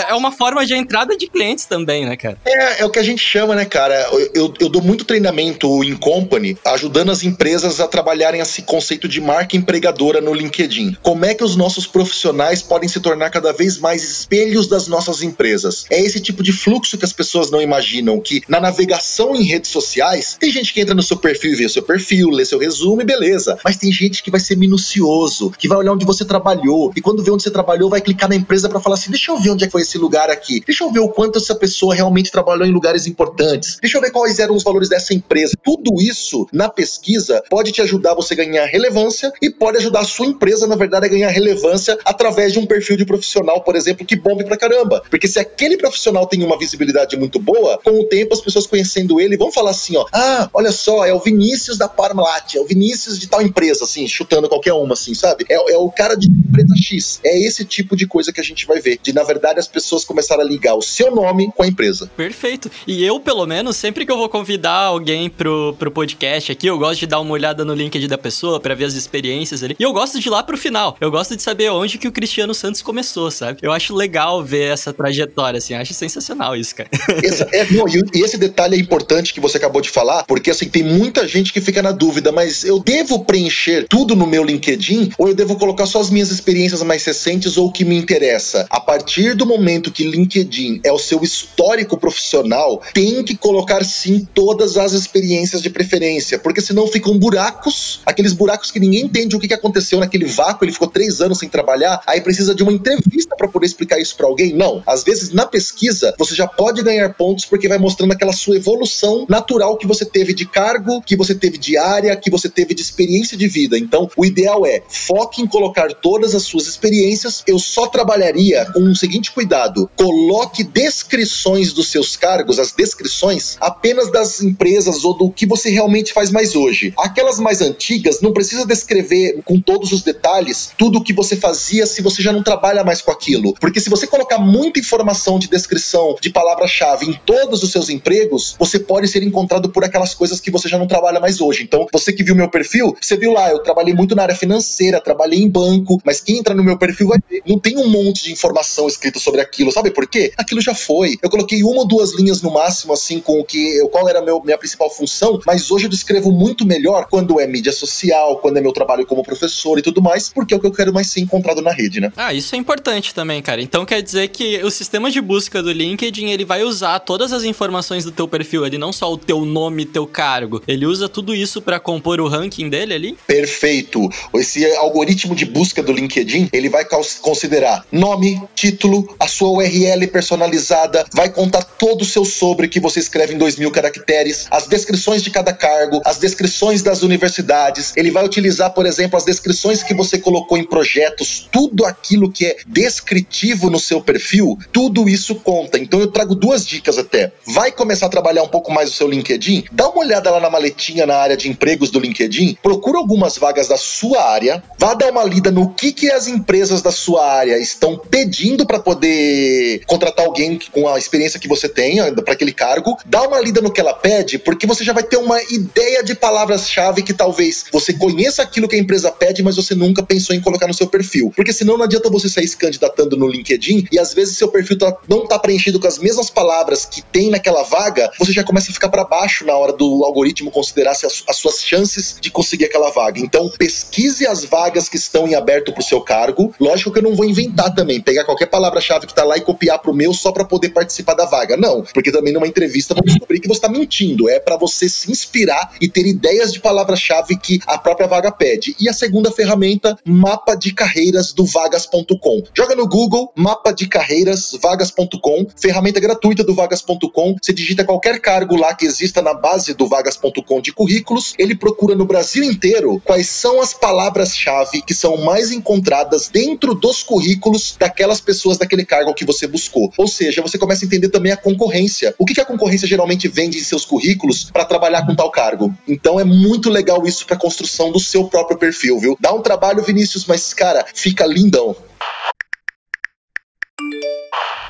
[0.09, 2.39] é uma forma de entrada de clientes também, né, cara?
[2.45, 3.95] É, é o que a gente chama, né, cara?
[4.13, 9.09] Eu, eu, eu dou muito treinamento em company, ajudando as empresas a trabalharem esse conceito
[9.09, 10.97] de marca empregadora no LinkedIn.
[11.03, 15.23] Como é que os nossos profissionais podem se tornar cada vez mais espelhos das nossas
[15.23, 15.87] empresas?
[15.91, 19.71] É esse tipo de fluxo que as pessoas não imaginam, que na navegação em redes
[19.71, 22.59] sociais, tem gente que entra no seu perfil e vê o seu perfil, lê seu
[22.59, 23.59] resumo e beleza.
[23.65, 27.23] Mas tem gente que vai ser minucioso, que vai olhar onde você trabalhou, e quando
[27.23, 29.65] vê onde você trabalhou, vai clicar na empresa para falar assim: deixa eu ver onde
[29.65, 32.67] é que foi esse lugar aqui, deixa eu ver o quanto essa pessoa realmente trabalhou
[32.67, 35.57] em lugares importantes, deixa eu ver quais eram os valores dessa empresa.
[35.63, 40.05] Tudo isso na pesquisa pode te ajudar você a ganhar relevância e pode ajudar a
[40.05, 44.07] sua empresa, na verdade, a ganhar relevância através de um perfil de profissional, por exemplo,
[44.07, 45.03] que bombe pra caramba.
[45.11, 49.21] Porque se aquele profissional tem uma visibilidade muito boa, com o tempo as pessoas conhecendo
[49.21, 52.67] ele vão falar assim: ó, ah, olha só, é o Vinícius da Parmalat, é o
[52.67, 55.45] Vinícius de tal empresa, assim, chutando qualquer uma, assim, sabe?
[55.49, 57.21] É, é o cara de empresa X.
[57.25, 58.99] É esse tipo de coisa que a gente vai ver.
[59.03, 62.11] De, na verdade, as pessoas começaram a ligar o seu nome com a empresa.
[62.15, 62.71] Perfeito.
[62.87, 66.79] E eu, pelo menos, sempre que eu vou convidar alguém pro, pro podcast aqui, eu
[66.79, 69.75] gosto de dar uma olhada no LinkedIn da pessoa para ver as experiências ali.
[69.79, 70.95] E eu gosto de ir lá pro final.
[71.01, 73.61] Eu gosto de saber onde que o Cristiano Santos começou, sabe?
[73.63, 75.73] Eu acho legal ver essa trajetória, assim.
[75.73, 76.91] Acho sensacional isso, cara.
[77.23, 80.69] Esse, é, não, e esse detalhe é importante que você acabou de falar, porque, assim,
[80.69, 85.13] tem muita gente que fica na dúvida, mas eu devo preencher tudo no meu LinkedIn
[85.17, 88.67] ou eu devo colocar só as minhas experiências mais recentes ou que me interessa?
[88.69, 94.27] A partir do momento que LinkedIn é o seu histórico profissional, tem que colocar sim
[94.35, 99.41] todas as experiências de preferência, porque senão ficam buracos, aqueles buracos que ninguém entende o
[99.41, 103.35] que aconteceu naquele vácuo, ele ficou três anos sem trabalhar, aí precisa de uma entrevista
[103.37, 104.53] para poder explicar isso para alguém.
[104.53, 108.57] Não, às vezes na pesquisa você já pode ganhar pontos porque vai mostrando aquela sua
[108.57, 112.75] evolução natural que você teve de cargo, que você teve de área, que você teve
[112.75, 113.79] de experiência de vida.
[113.79, 117.43] Então, o ideal é foque em colocar todas as suas experiências.
[117.47, 124.11] Eu só trabalharia com um seguinte cuidado: coloque descrições dos seus cargos, as descrições apenas
[124.11, 126.93] das empresas ou do que você realmente faz mais hoje.
[126.99, 131.87] Aquelas mais antigas não precisa descrever com todos os detalhes tudo o que você fazia
[131.87, 135.49] se você já não trabalha mais com aquilo, porque se você colocar muita informação de
[135.49, 140.41] descrição de palavra-chave em todos os seus empregos, você pode ser encontrado por aquelas coisas
[140.41, 141.63] que você já não trabalha mais hoje.
[141.63, 145.01] Então, você que viu meu perfil, você viu lá, eu trabalhei muito na área financeira,
[145.01, 147.43] trabalhei em banco, mas quem entra no meu perfil vai ver.
[147.47, 149.73] Não tem um monte de informação escrita sobre aquilo.
[149.73, 150.33] Sabe por quê?
[150.37, 151.17] Aquilo já foi.
[151.23, 154.23] Eu coloquei uma ou duas linhas no máximo, assim, com o que qual era a
[154.23, 158.57] meu, minha principal função, mas hoje eu descrevo muito melhor quando é mídia social, quando
[158.57, 161.09] é meu trabalho como professor e tudo mais, porque é o que eu quero mais
[161.09, 162.13] ser encontrado na rede, né?
[162.17, 163.61] Ah, isso é importante também, cara.
[163.61, 167.45] Então quer dizer que o sistema de busca do LinkedIn, ele vai usar todas as
[167.45, 170.63] informações do teu perfil ali, não só o teu nome, teu cargo.
[170.67, 173.19] Ele usa tudo isso para compor o ranking dele ali?
[173.27, 174.09] Perfeito.
[174.35, 176.85] Esse algoritmo de busca do LinkedIn, ele vai
[177.21, 183.01] considerar nome, título, a sua URL personalizada, vai contar todo o seu sobre que você
[183.01, 187.93] escreve em dois mil caracteres, as descrições de cada cargo, as descrições das universidades.
[187.97, 192.47] Ele vai utilizar, por exemplo, as descrições que você colocou em projetos, tudo aquilo que
[192.47, 195.79] é descritivo no seu perfil, tudo isso conta.
[195.79, 197.33] Então eu trago duas dicas até.
[197.47, 199.65] Vai começar a trabalhar um pouco mais o seu LinkedIn?
[199.73, 203.69] Dá uma olhada lá na maletinha na área de empregos do LinkedIn, procura algumas vagas
[203.69, 207.59] da sua área, vá dar uma lida no que que as empresas da sua área
[207.63, 212.97] estão pedindo para poder contratar alguém com a experiência que você tem para aquele cargo,
[213.07, 216.15] dá uma lida no que ela pede, porque você já vai ter uma ideia de
[216.15, 220.41] palavras-chave que talvez você conheça aquilo que a empresa pede, mas você nunca pensou em
[220.41, 221.33] colocar no seu perfil.
[221.35, 224.79] Porque senão não adianta você sair se candidatando no LinkedIn e às vezes seu perfil
[224.79, 228.71] tá, não tá preenchido com as mesmas palavras que tem naquela vaga, você já começa
[228.71, 232.67] a ficar para baixo na hora do algoritmo considerar as, as suas chances de conseguir
[232.67, 233.21] aquela vaga.
[233.21, 236.55] Então, pesquise as vagas que estão em aberto pro seu cargo.
[236.61, 237.42] Lógico que eu não vou inventar
[237.75, 241.15] também, pegar qualquer palavra-chave que tá lá e copiar pro meu só para poder participar
[241.15, 241.57] da vaga.
[241.57, 244.29] Não, porque também numa entrevista vão descobrir que você tá mentindo.
[244.29, 248.77] É para você se inspirar e ter ideias de palavra-chave que a própria vaga pede.
[248.79, 252.43] E a segunda ferramenta, mapa de carreiras do vagas.com.
[252.55, 257.37] Joga no Google, mapa de carreiras vagas.com, ferramenta gratuita do vagas.com.
[257.41, 261.95] Você digita qualquer cargo lá que exista na base do vagas.com de currículos, ele procura
[261.95, 267.32] no Brasil inteiro quais são as palavras-chave que são mais encontradas dentro dos currículos
[267.79, 269.93] daquelas pessoas daquele cargo que você buscou.
[269.97, 272.15] Ou seja, você começa a entender também a concorrência.
[272.19, 275.75] O que, que a concorrência geralmente vende em seus currículos para trabalhar com tal cargo?
[275.87, 279.17] Então é muito legal isso para construção do seu próprio perfil, viu?
[279.21, 281.77] Dá um trabalho, Vinícius, mas cara, fica lindão.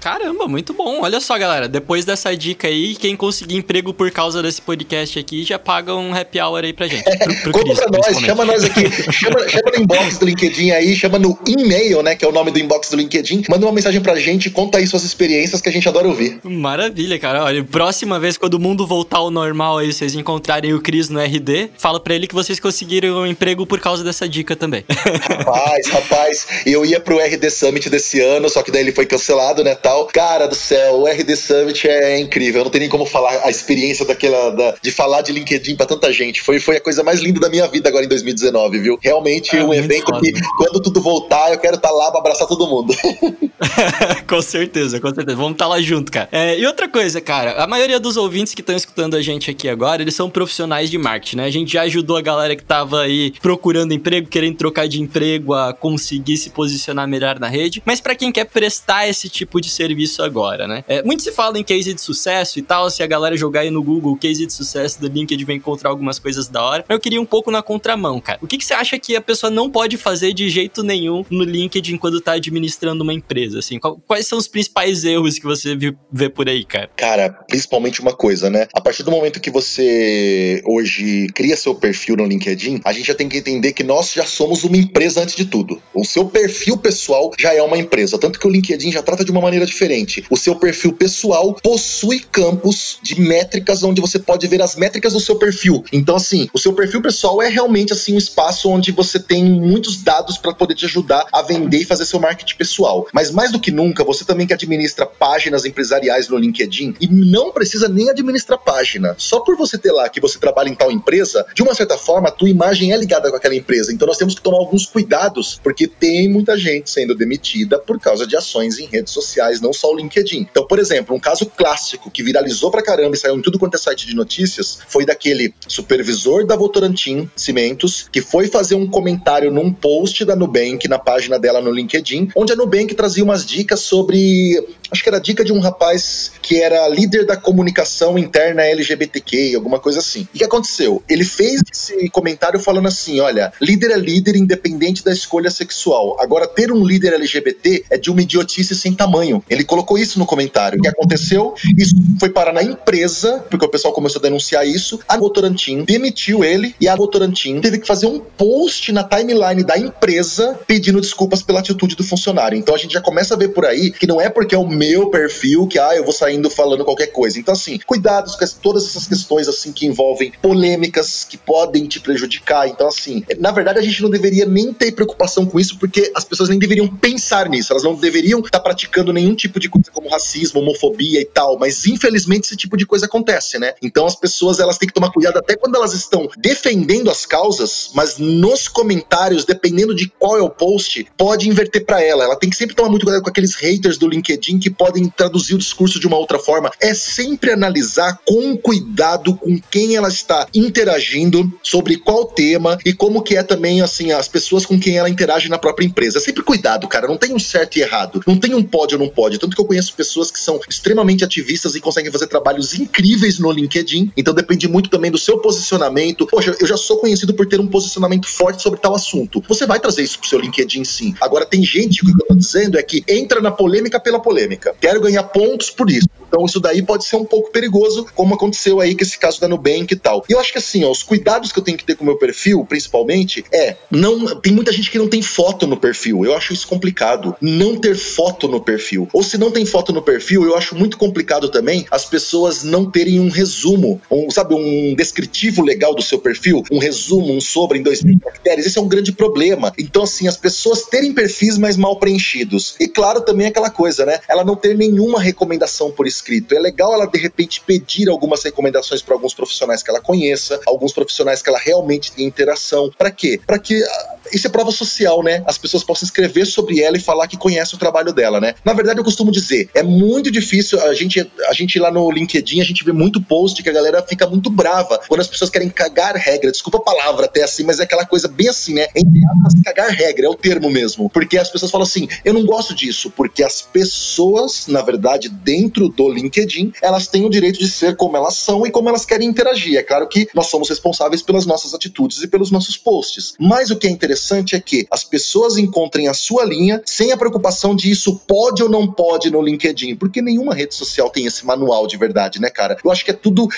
[0.02, 1.00] Caramba, muito bom.
[1.02, 1.68] Olha só, galera.
[1.68, 6.12] Depois dessa dica aí, quem conseguir emprego por causa desse podcast aqui já paga um
[6.12, 7.04] happy hour aí pra gente.
[7.04, 8.90] Pro, pro Conta Chris, pra nós, chama nós aqui.
[9.12, 12.16] chama, chama no inbox do LinkedIn aí, chama no e-mail, né?
[12.16, 13.44] Que é o nome do inbox do LinkedIn.
[13.48, 16.40] Manda uma mensagem pra gente, conta aí suas experiências que a gente adora ouvir.
[16.42, 17.44] Maravilha, cara.
[17.44, 21.20] Olha, próxima vez, quando o mundo voltar ao normal aí, vocês encontrarem o Cris no
[21.20, 24.84] RD, fala pra ele que vocês conseguiram um emprego por causa dessa dica também.
[24.88, 29.62] Rapaz, rapaz, eu ia pro RD Summit desse ano, só que daí ele foi cancelado,
[29.62, 30.06] né, tal.
[30.06, 32.60] Cara do céu o RD Summit é incrível.
[32.60, 35.86] Eu não tenho nem como falar a experiência daquela da, de falar de LinkedIn para
[35.86, 36.40] tanta gente.
[36.40, 38.98] Foi, foi a coisa mais linda da minha vida agora em 2019, viu?
[39.02, 40.20] Realmente é, um evento foda.
[40.20, 42.94] que quando tudo voltar, eu quero estar tá lá para abraçar todo mundo.
[44.26, 45.36] com certeza, com certeza.
[45.36, 46.28] Vamos estar tá lá junto, cara.
[46.32, 49.68] É, e outra coisa, cara, a maioria dos ouvintes que estão escutando a gente aqui
[49.68, 51.44] agora, eles são profissionais de marketing, né?
[51.44, 55.54] A gente já ajudou a galera que tava aí procurando emprego, querendo trocar de emprego,
[55.54, 57.82] a conseguir se posicionar melhor na rede.
[57.84, 59.81] Mas para quem quer prestar esse tipo de serviço
[60.22, 60.84] agora, né?
[60.88, 63.70] É, muito se fala em case de sucesso e tal, se a galera jogar aí
[63.70, 66.84] no Google case de sucesso do LinkedIn vai encontrar algumas coisas da hora.
[66.88, 68.38] Mas eu queria um pouco na contramão, cara.
[68.42, 71.44] O que, que você acha que a pessoa não pode fazer de jeito nenhum no
[71.44, 73.78] LinkedIn quando tá administrando uma empresa, assim?
[73.78, 75.76] Quais são os principais erros que você
[76.10, 76.90] vê por aí, cara?
[76.96, 78.66] Cara, principalmente uma coisa, né?
[78.72, 83.14] A partir do momento que você hoje cria seu perfil no LinkedIn, a gente já
[83.14, 85.82] tem que entender que nós já somos uma empresa antes de tudo.
[85.94, 89.30] O seu perfil pessoal já é uma empresa, tanto que o LinkedIn já trata de
[89.30, 90.24] uma maneira diferente.
[90.30, 95.20] O seu perfil pessoal possui campos de métricas onde você pode ver as métricas do
[95.20, 95.84] seu perfil.
[95.92, 100.02] Então, assim, o seu perfil pessoal é realmente assim um espaço onde você tem muitos
[100.02, 103.06] dados para poder te ajudar a vender e fazer seu marketing pessoal.
[103.12, 107.50] Mas mais do que nunca, você também que administra páginas empresariais no LinkedIn e não
[107.50, 109.14] precisa nem administrar página.
[109.18, 112.28] Só por você ter lá que você trabalha em tal empresa, de uma certa forma,
[112.28, 113.92] a tua imagem é ligada com aquela empresa.
[113.92, 118.26] Então nós temos que tomar alguns cuidados, porque tem muita gente sendo demitida por causa
[118.26, 120.48] de ações em redes sociais, não só o LinkedIn.
[120.50, 123.76] Então, por exemplo, um caso clássico que viralizou pra caramba e saiu em tudo quanto
[123.76, 129.50] é site de notícias foi daquele supervisor da Votorantim Cimentos que foi fazer um comentário
[129.50, 133.80] num post da Nubank na página dela no LinkedIn, onde a Nubank trazia umas dicas
[133.80, 134.66] sobre.
[134.92, 139.78] Acho que era dica de um rapaz que era líder da comunicação interna LGBTQ, alguma
[139.78, 140.28] coisa assim.
[140.32, 141.02] E o que aconteceu?
[141.08, 146.16] Ele fez esse comentário falando assim: olha, líder é líder independente da escolha sexual.
[146.20, 149.42] Agora, ter um líder LGBT é de uma idiotice sem tamanho.
[149.48, 150.78] Ele colocou isso no comentário.
[150.78, 151.54] O que aconteceu?
[151.76, 155.00] Isso foi parar na empresa, porque o pessoal começou a denunciar isso.
[155.08, 159.78] A Votorantim demitiu ele e a Votorantim teve que fazer um post na timeline da
[159.78, 162.58] empresa pedindo desculpas pela atitude do funcionário.
[162.58, 164.66] Então a gente já começa a ver por aí que não é porque é o
[164.82, 167.38] meu perfil que ah, eu vou saindo falando qualquer coisa.
[167.38, 172.68] Então assim, cuidados com todas essas questões assim que envolvem polêmicas que podem te prejudicar.
[172.68, 176.24] Então assim, na verdade a gente não deveria nem ter preocupação com isso porque as
[176.24, 177.72] pessoas nem deveriam pensar nisso.
[177.72, 181.58] Elas não deveriam estar praticando nenhum tipo de coisa como racismo racismo, homofobia e tal,
[181.58, 183.74] mas infelizmente esse tipo de coisa acontece, né?
[183.82, 187.90] Então as pessoas elas têm que tomar cuidado até quando elas estão defendendo as causas,
[187.94, 192.24] mas nos comentários, dependendo de qual é o post, pode inverter para ela.
[192.24, 195.54] Ela tem que sempre tomar muito cuidado com aqueles haters do LinkedIn que podem traduzir
[195.54, 196.70] o discurso de uma outra forma.
[196.80, 203.22] É sempre analisar com cuidado com quem ela está interagindo, sobre qual tema e como
[203.22, 206.18] que é também, assim, as pessoas com quem ela interage na própria empresa.
[206.18, 207.06] É sempre cuidado, cara.
[207.06, 208.22] Não tem um certo e errado.
[208.26, 209.38] Não tem um pode ou não pode.
[209.38, 213.50] Tanto que eu conheço pessoas que são extremamente ativistas e conseguem fazer trabalhos incríveis no
[213.50, 214.12] LinkedIn.
[214.16, 216.26] Então depende muito também do seu posicionamento.
[216.26, 219.42] Poxa, eu já sou conhecido por ter um posicionamento forte sobre tal assunto.
[219.48, 221.14] Você vai trazer isso pro seu LinkedIn sim.
[221.20, 224.61] Agora tem gente, o que eu tô dizendo é que entra na polêmica pela polêmica.
[224.80, 226.08] Quero ganhar pontos por isso.
[226.32, 229.46] Então isso daí pode ser um pouco perigoso, como aconteceu aí com esse caso da
[229.46, 230.24] Nubank e tal.
[230.26, 232.06] E eu acho que assim, ó, os cuidados que eu tenho que ter com o
[232.06, 236.24] meu perfil, principalmente, é não tem muita gente que não tem foto no perfil.
[236.24, 237.36] Eu acho isso complicado.
[237.38, 239.06] Não ter foto no perfil.
[239.12, 242.90] Ou se não tem foto no perfil, eu acho muito complicado também as pessoas não
[242.90, 247.78] terem um resumo, um, sabe, um descritivo legal do seu perfil, um resumo, um sobre
[247.78, 248.64] em dois mil caracteres.
[248.64, 249.70] Esse é um grande problema.
[249.76, 252.74] Então, assim, as pessoas terem perfis mais mal preenchidos.
[252.80, 254.20] E claro, também aquela coisa, né?
[254.26, 256.54] Ela não ter nenhuma recomendação por escrito escrito.
[256.54, 260.92] É legal ela, de repente, pedir algumas recomendações para alguns profissionais que ela conheça, alguns
[260.92, 262.90] profissionais que ela realmente tem interação.
[262.96, 263.40] Para quê?
[263.44, 265.42] Para que ah, isso é prova social, né?
[265.46, 268.54] As pessoas possam escrever sobre ela e falar que conhece o trabalho dela, né?
[268.64, 272.60] Na verdade, eu costumo dizer, é muito difícil a gente, a gente lá no LinkedIn,
[272.60, 275.68] a gente vê muito post que a galera fica muito brava quando as pessoas querem
[275.68, 276.52] cagar regra.
[276.52, 278.86] Desculpa a palavra até assim, mas é aquela coisa bem assim, né?
[278.94, 281.10] Entre aspas, cagar regra, é o termo mesmo.
[281.10, 285.88] Porque as pessoas falam assim, eu não gosto disso, porque as pessoas, na verdade, dentro
[285.88, 289.28] do LinkedIn, elas têm o direito de ser como elas são e como elas querem
[289.28, 289.76] interagir.
[289.76, 293.34] É claro que nós somos responsáveis pelas nossas atitudes e pelos nossos posts.
[293.38, 297.16] Mas o que é interessante é que as pessoas encontrem a sua linha sem a
[297.16, 301.44] preocupação de isso pode ou não pode no LinkedIn, porque nenhuma rede social tem esse
[301.46, 302.76] manual de verdade, né, cara?
[302.84, 303.48] Eu acho que é tudo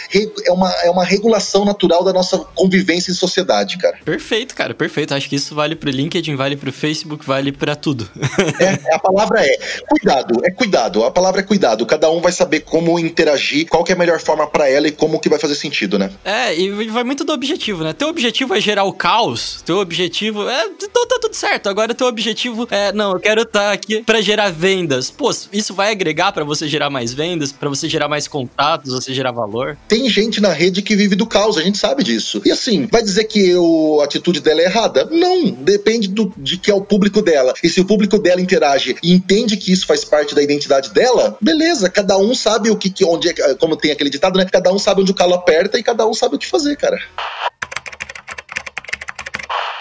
[0.47, 3.99] é uma, é uma regulação natural da nossa convivência em sociedade, cara.
[4.05, 5.15] Perfeito, cara, perfeito.
[5.15, 8.09] Acho que isso vale pro LinkedIn, vale pro Facebook, vale para tudo.
[8.61, 9.57] é, a palavra é
[9.89, 11.05] cuidado, é cuidado.
[11.05, 11.87] A palavra é cuidado.
[11.87, 14.87] Cada um vai saber saber como interagir, qual que é a melhor forma para ela
[14.87, 16.11] e como que vai fazer sentido, né?
[16.25, 17.93] É, e vai muito do objetivo, né?
[17.93, 20.67] Teu objetivo é gerar o caos, teu objetivo é.
[20.67, 21.69] Então tá tudo certo.
[21.69, 25.11] Agora teu objetivo é, não, eu quero estar tá aqui para gerar vendas.
[25.11, 29.15] Pô, isso vai agregar para você gerar mais vendas, para você gerar mais contatos, você
[29.15, 29.77] gerar valor.
[29.89, 32.43] Tem gente na rede que vive do caos, a gente sabe disso.
[32.45, 35.09] E assim, vai dizer que eu, a atitude dela é errada?
[35.11, 37.55] Não, depende do, de que é o público dela.
[37.63, 41.37] E se o público dela interage e entende que isso faz parte da identidade dela,
[41.41, 44.47] beleza, cada um sabe o que, que onde é, como tem aquele ditado, né?
[44.51, 47.01] Cada um sabe onde o calo aperta e cada um sabe o que fazer, cara.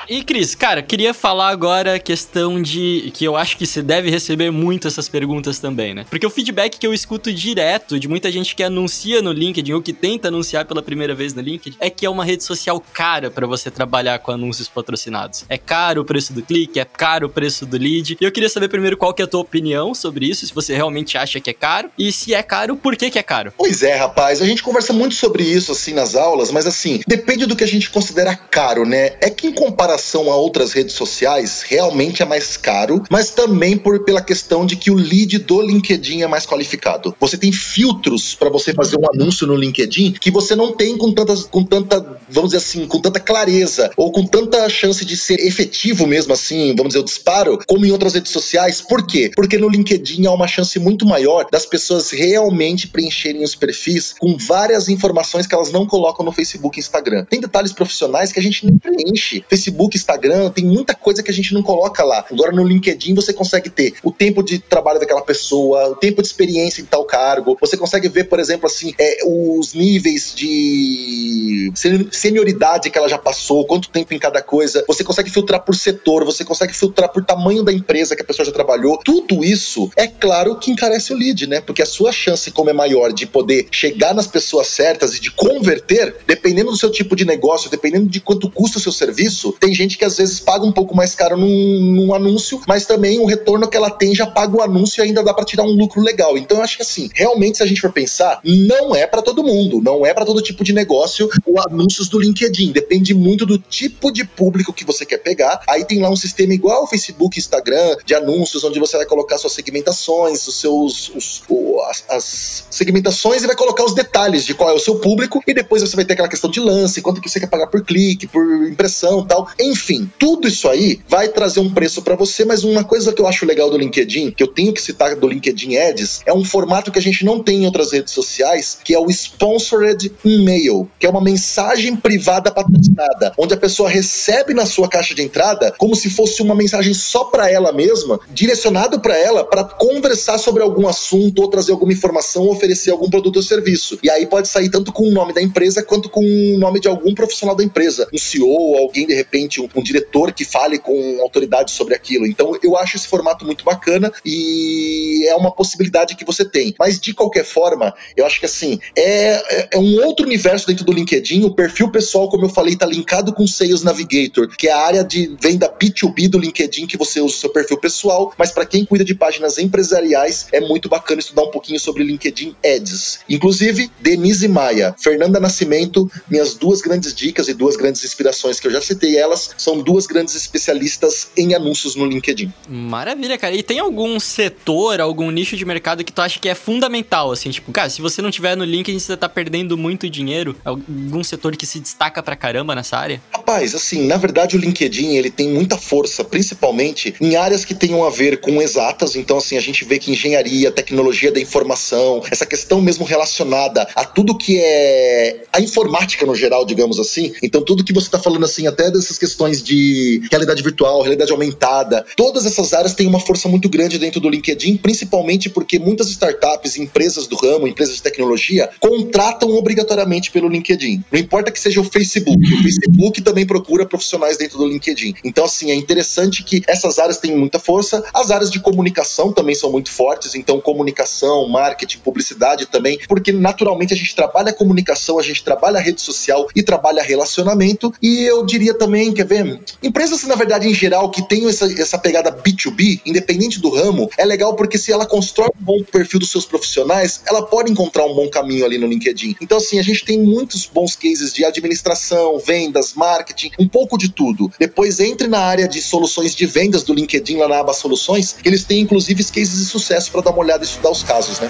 [0.10, 4.10] E Cris, cara, queria falar agora a questão de que eu acho que você deve
[4.10, 6.06] receber muito essas perguntas também, né?
[6.10, 9.82] Porque o feedback que eu escuto direto de muita gente que anuncia no LinkedIn ou
[9.82, 13.32] que tenta anunciar pela primeira vez no LinkedIn é que é uma rede social cara
[13.32, 15.46] para você trabalhar com anúncios patrocinados.
[15.48, 18.18] É caro o preço do clique, é caro o preço do lead.
[18.20, 20.76] E eu queria saber primeiro qual que é a tua opinião sobre isso, se você
[20.76, 23.54] realmente acha que é caro e se é caro, por que que é caro?
[23.58, 27.46] Pois é, rapaz, a gente conversa muito sobre isso assim nas aulas, mas assim, depende
[27.46, 29.14] do que a gente considera caro, né?
[29.22, 33.78] É que em comparação comparação a outras redes sociais, realmente é mais caro, mas também
[33.78, 37.16] por, pela questão de que o lead do LinkedIn é mais qualificado.
[37.20, 41.12] Você tem filtros para você fazer um anúncio no LinkedIn que você não tem com,
[41.12, 45.40] tantas, com tanta, vamos dizer assim, com tanta clareza ou com tanta chance de ser
[45.40, 48.82] efetivo mesmo assim, vamos dizer, o disparo, como em outras redes sociais.
[48.82, 49.32] Por quê?
[49.36, 54.38] Porque no LinkedIn há uma chance muito maior das pessoas realmente preencherem os perfis com
[54.38, 57.26] várias informações que elas não colocam no Facebook e Instagram.
[57.26, 59.44] Tem detalhes profissionais que a gente nem preenche.
[59.48, 62.26] Facebook Facebook, Instagram, tem muita coisa que a gente não coloca lá.
[62.32, 66.28] Agora no LinkedIn você consegue ter o tempo de trabalho daquela pessoa, o tempo de
[66.28, 67.58] experiência em tal cargo.
[67.60, 71.72] Você consegue ver, por exemplo, assim, é, os níveis de
[72.12, 74.84] senioridade que ela já passou, quanto tempo em cada coisa.
[74.88, 78.46] Você consegue filtrar por setor, você consegue filtrar por tamanho da empresa que a pessoa
[78.46, 78.98] já trabalhou.
[79.04, 81.62] Tudo isso é claro que encarece o lead, né?
[81.62, 85.32] Porque a sua chance, como é maior, de poder chegar nas pessoas certas e de
[85.32, 89.73] converter, dependendo do seu tipo de negócio, dependendo de quanto custa o seu serviço, tem
[89.74, 93.26] gente que às vezes paga um pouco mais caro num, num anúncio, mas também o
[93.26, 96.02] retorno que ela tem já paga o anúncio e ainda dá para tirar um lucro
[96.02, 96.38] legal.
[96.38, 99.44] Então eu acho que assim, realmente se a gente for pensar, não é para todo
[99.44, 102.72] mundo, não é para todo tipo de negócio o anúncios do LinkedIn.
[102.72, 105.62] Depende muito do tipo de público que você quer pegar.
[105.68, 109.38] Aí tem lá um sistema igual ao Facebook, Instagram, de anúncios, onde você vai colocar
[109.38, 114.54] suas segmentações, os seus os, o, as, as, segmentações e vai colocar os detalhes de
[114.54, 117.22] qual é o seu público e depois você vai ter aquela questão de lance, quanto
[117.22, 121.60] que você quer pagar por clique, por impressão, tal Enfim, tudo isso aí vai trazer
[121.60, 124.48] um preço para você, mas uma coisa que eu acho legal do LinkedIn, que eu
[124.48, 127.66] tenho que citar do LinkedIn Ads, é um formato que a gente não tem em
[127.66, 133.54] outras redes sociais, que é o Sponsored Email, que é uma mensagem privada patrocinada, onde
[133.54, 137.50] a pessoa recebe na sua caixa de entrada como se fosse uma mensagem só para
[137.50, 142.52] ela mesma, direcionado para ela para conversar sobre algum assunto ou trazer alguma informação, ou
[142.52, 143.98] oferecer algum produto ou serviço.
[144.04, 146.88] E aí pode sair tanto com o nome da empresa quanto com o nome de
[146.88, 151.22] algum profissional da empresa, um CEO, alguém de repente um, um diretor que fale com
[151.22, 152.26] autoridade sobre aquilo.
[152.26, 156.74] Então eu acho esse formato muito bacana e é uma possibilidade que você tem.
[156.78, 160.86] Mas de qualquer forma, eu acho que assim, é, é, é um outro universo dentro
[160.86, 161.44] do LinkedIn.
[161.44, 164.80] O perfil pessoal, como eu falei, está linkado com o Sales Navigator, que é a
[164.80, 168.34] área de venda B2B do LinkedIn que você usa o seu perfil pessoal.
[168.38, 172.56] Mas para quem cuida de páginas empresariais, é muito bacana estudar um pouquinho sobre LinkedIn
[172.66, 173.20] Ads.
[173.30, 178.72] Inclusive, Denise Maia, Fernanda Nascimento, minhas duas grandes dicas e duas grandes inspirações que eu
[178.72, 182.52] já citei elas, são duas grandes especialistas em anúncios no LinkedIn.
[182.68, 183.56] Maravilha, cara.
[183.56, 187.50] E tem algum setor, algum nicho de mercado que tu acha que é fundamental, assim?
[187.50, 190.56] Tipo, cara, se você não tiver no LinkedIn, você tá perdendo muito dinheiro.
[190.64, 193.22] Algum setor que se destaca pra caramba nessa área?
[193.34, 198.06] Rapaz, assim, na verdade o LinkedIn, ele tem muita força, principalmente em áreas que tenham
[198.06, 199.16] a ver com exatas.
[199.16, 204.06] Então, assim, a gente vê que engenharia, tecnologia da informação, essa questão mesmo relacionada a
[204.06, 207.34] tudo que é a informática no geral, digamos assim.
[207.42, 209.33] Então, tudo que você tá falando, assim, até dessas questões
[209.64, 214.30] de realidade virtual, realidade aumentada, todas essas áreas têm uma força muito grande dentro do
[214.30, 221.04] LinkedIn, principalmente porque muitas startups, empresas do ramo, empresas de tecnologia, contratam obrigatoriamente pelo LinkedIn.
[221.12, 225.16] Não importa que seja o Facebook, o Facebook também procura profissionais dentro do LinkedIn.
[225.24, 229.56] Então, assim, é interessante que essas áreas têm muita força, as áreas de comunicação também
[229.56, 235.24] são muito fortes, então comunicação, marketing, publicidade também, porque naturalmente a gente trabalha comunicação, a
[235.24, 240.36] gente trabalha rede social e trabalha relacionamento, e eu diria também, quer ver, empresas, na
[240.36, 244.78] verdade, em geral, que tem essa, essa pegada B2B, independente do ramo, é legal porque
[244.78, 248.66] se ela constrói um bom perfil dos seus profissionais, ela pode encontrar um bom caminho
[248.66, 249.36] ali no LinkedIn.
[249.42, 254.10] Então, assim, a gente tem muitos bons cases de administração, vendas, marketing, um pouco de
[254.10, 254.52] tudo.
[254.60, 258.48] Depois entre na área de soluções de vendas do LinkedIn, lá na aba Soluções, que
[258.48, 261.50] eles têm inclusive cases de sucesso para dar uma olhada e estudar os casos, né?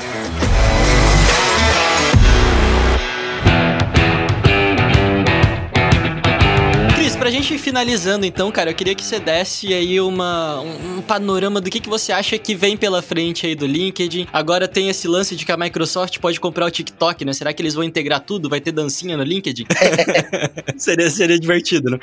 [7.44, 11.70] Gente finalizando então, cara, eu queria que você desse aí uma, um, um, panorama do
[11.70, 14.28] que, que você acha que vem pela frente aí do LinkedIn.
[14.32, 17.34] Agora tem esse lance de que a Microsoft pode comprar o TikTok, né?
[17.34, 18.50] Será que eles vão integrar tudo?
[18.50, 19.66] Vai ter dancinha no LinkedIn?
[20.78, 22.00] seria, seria divertido, né?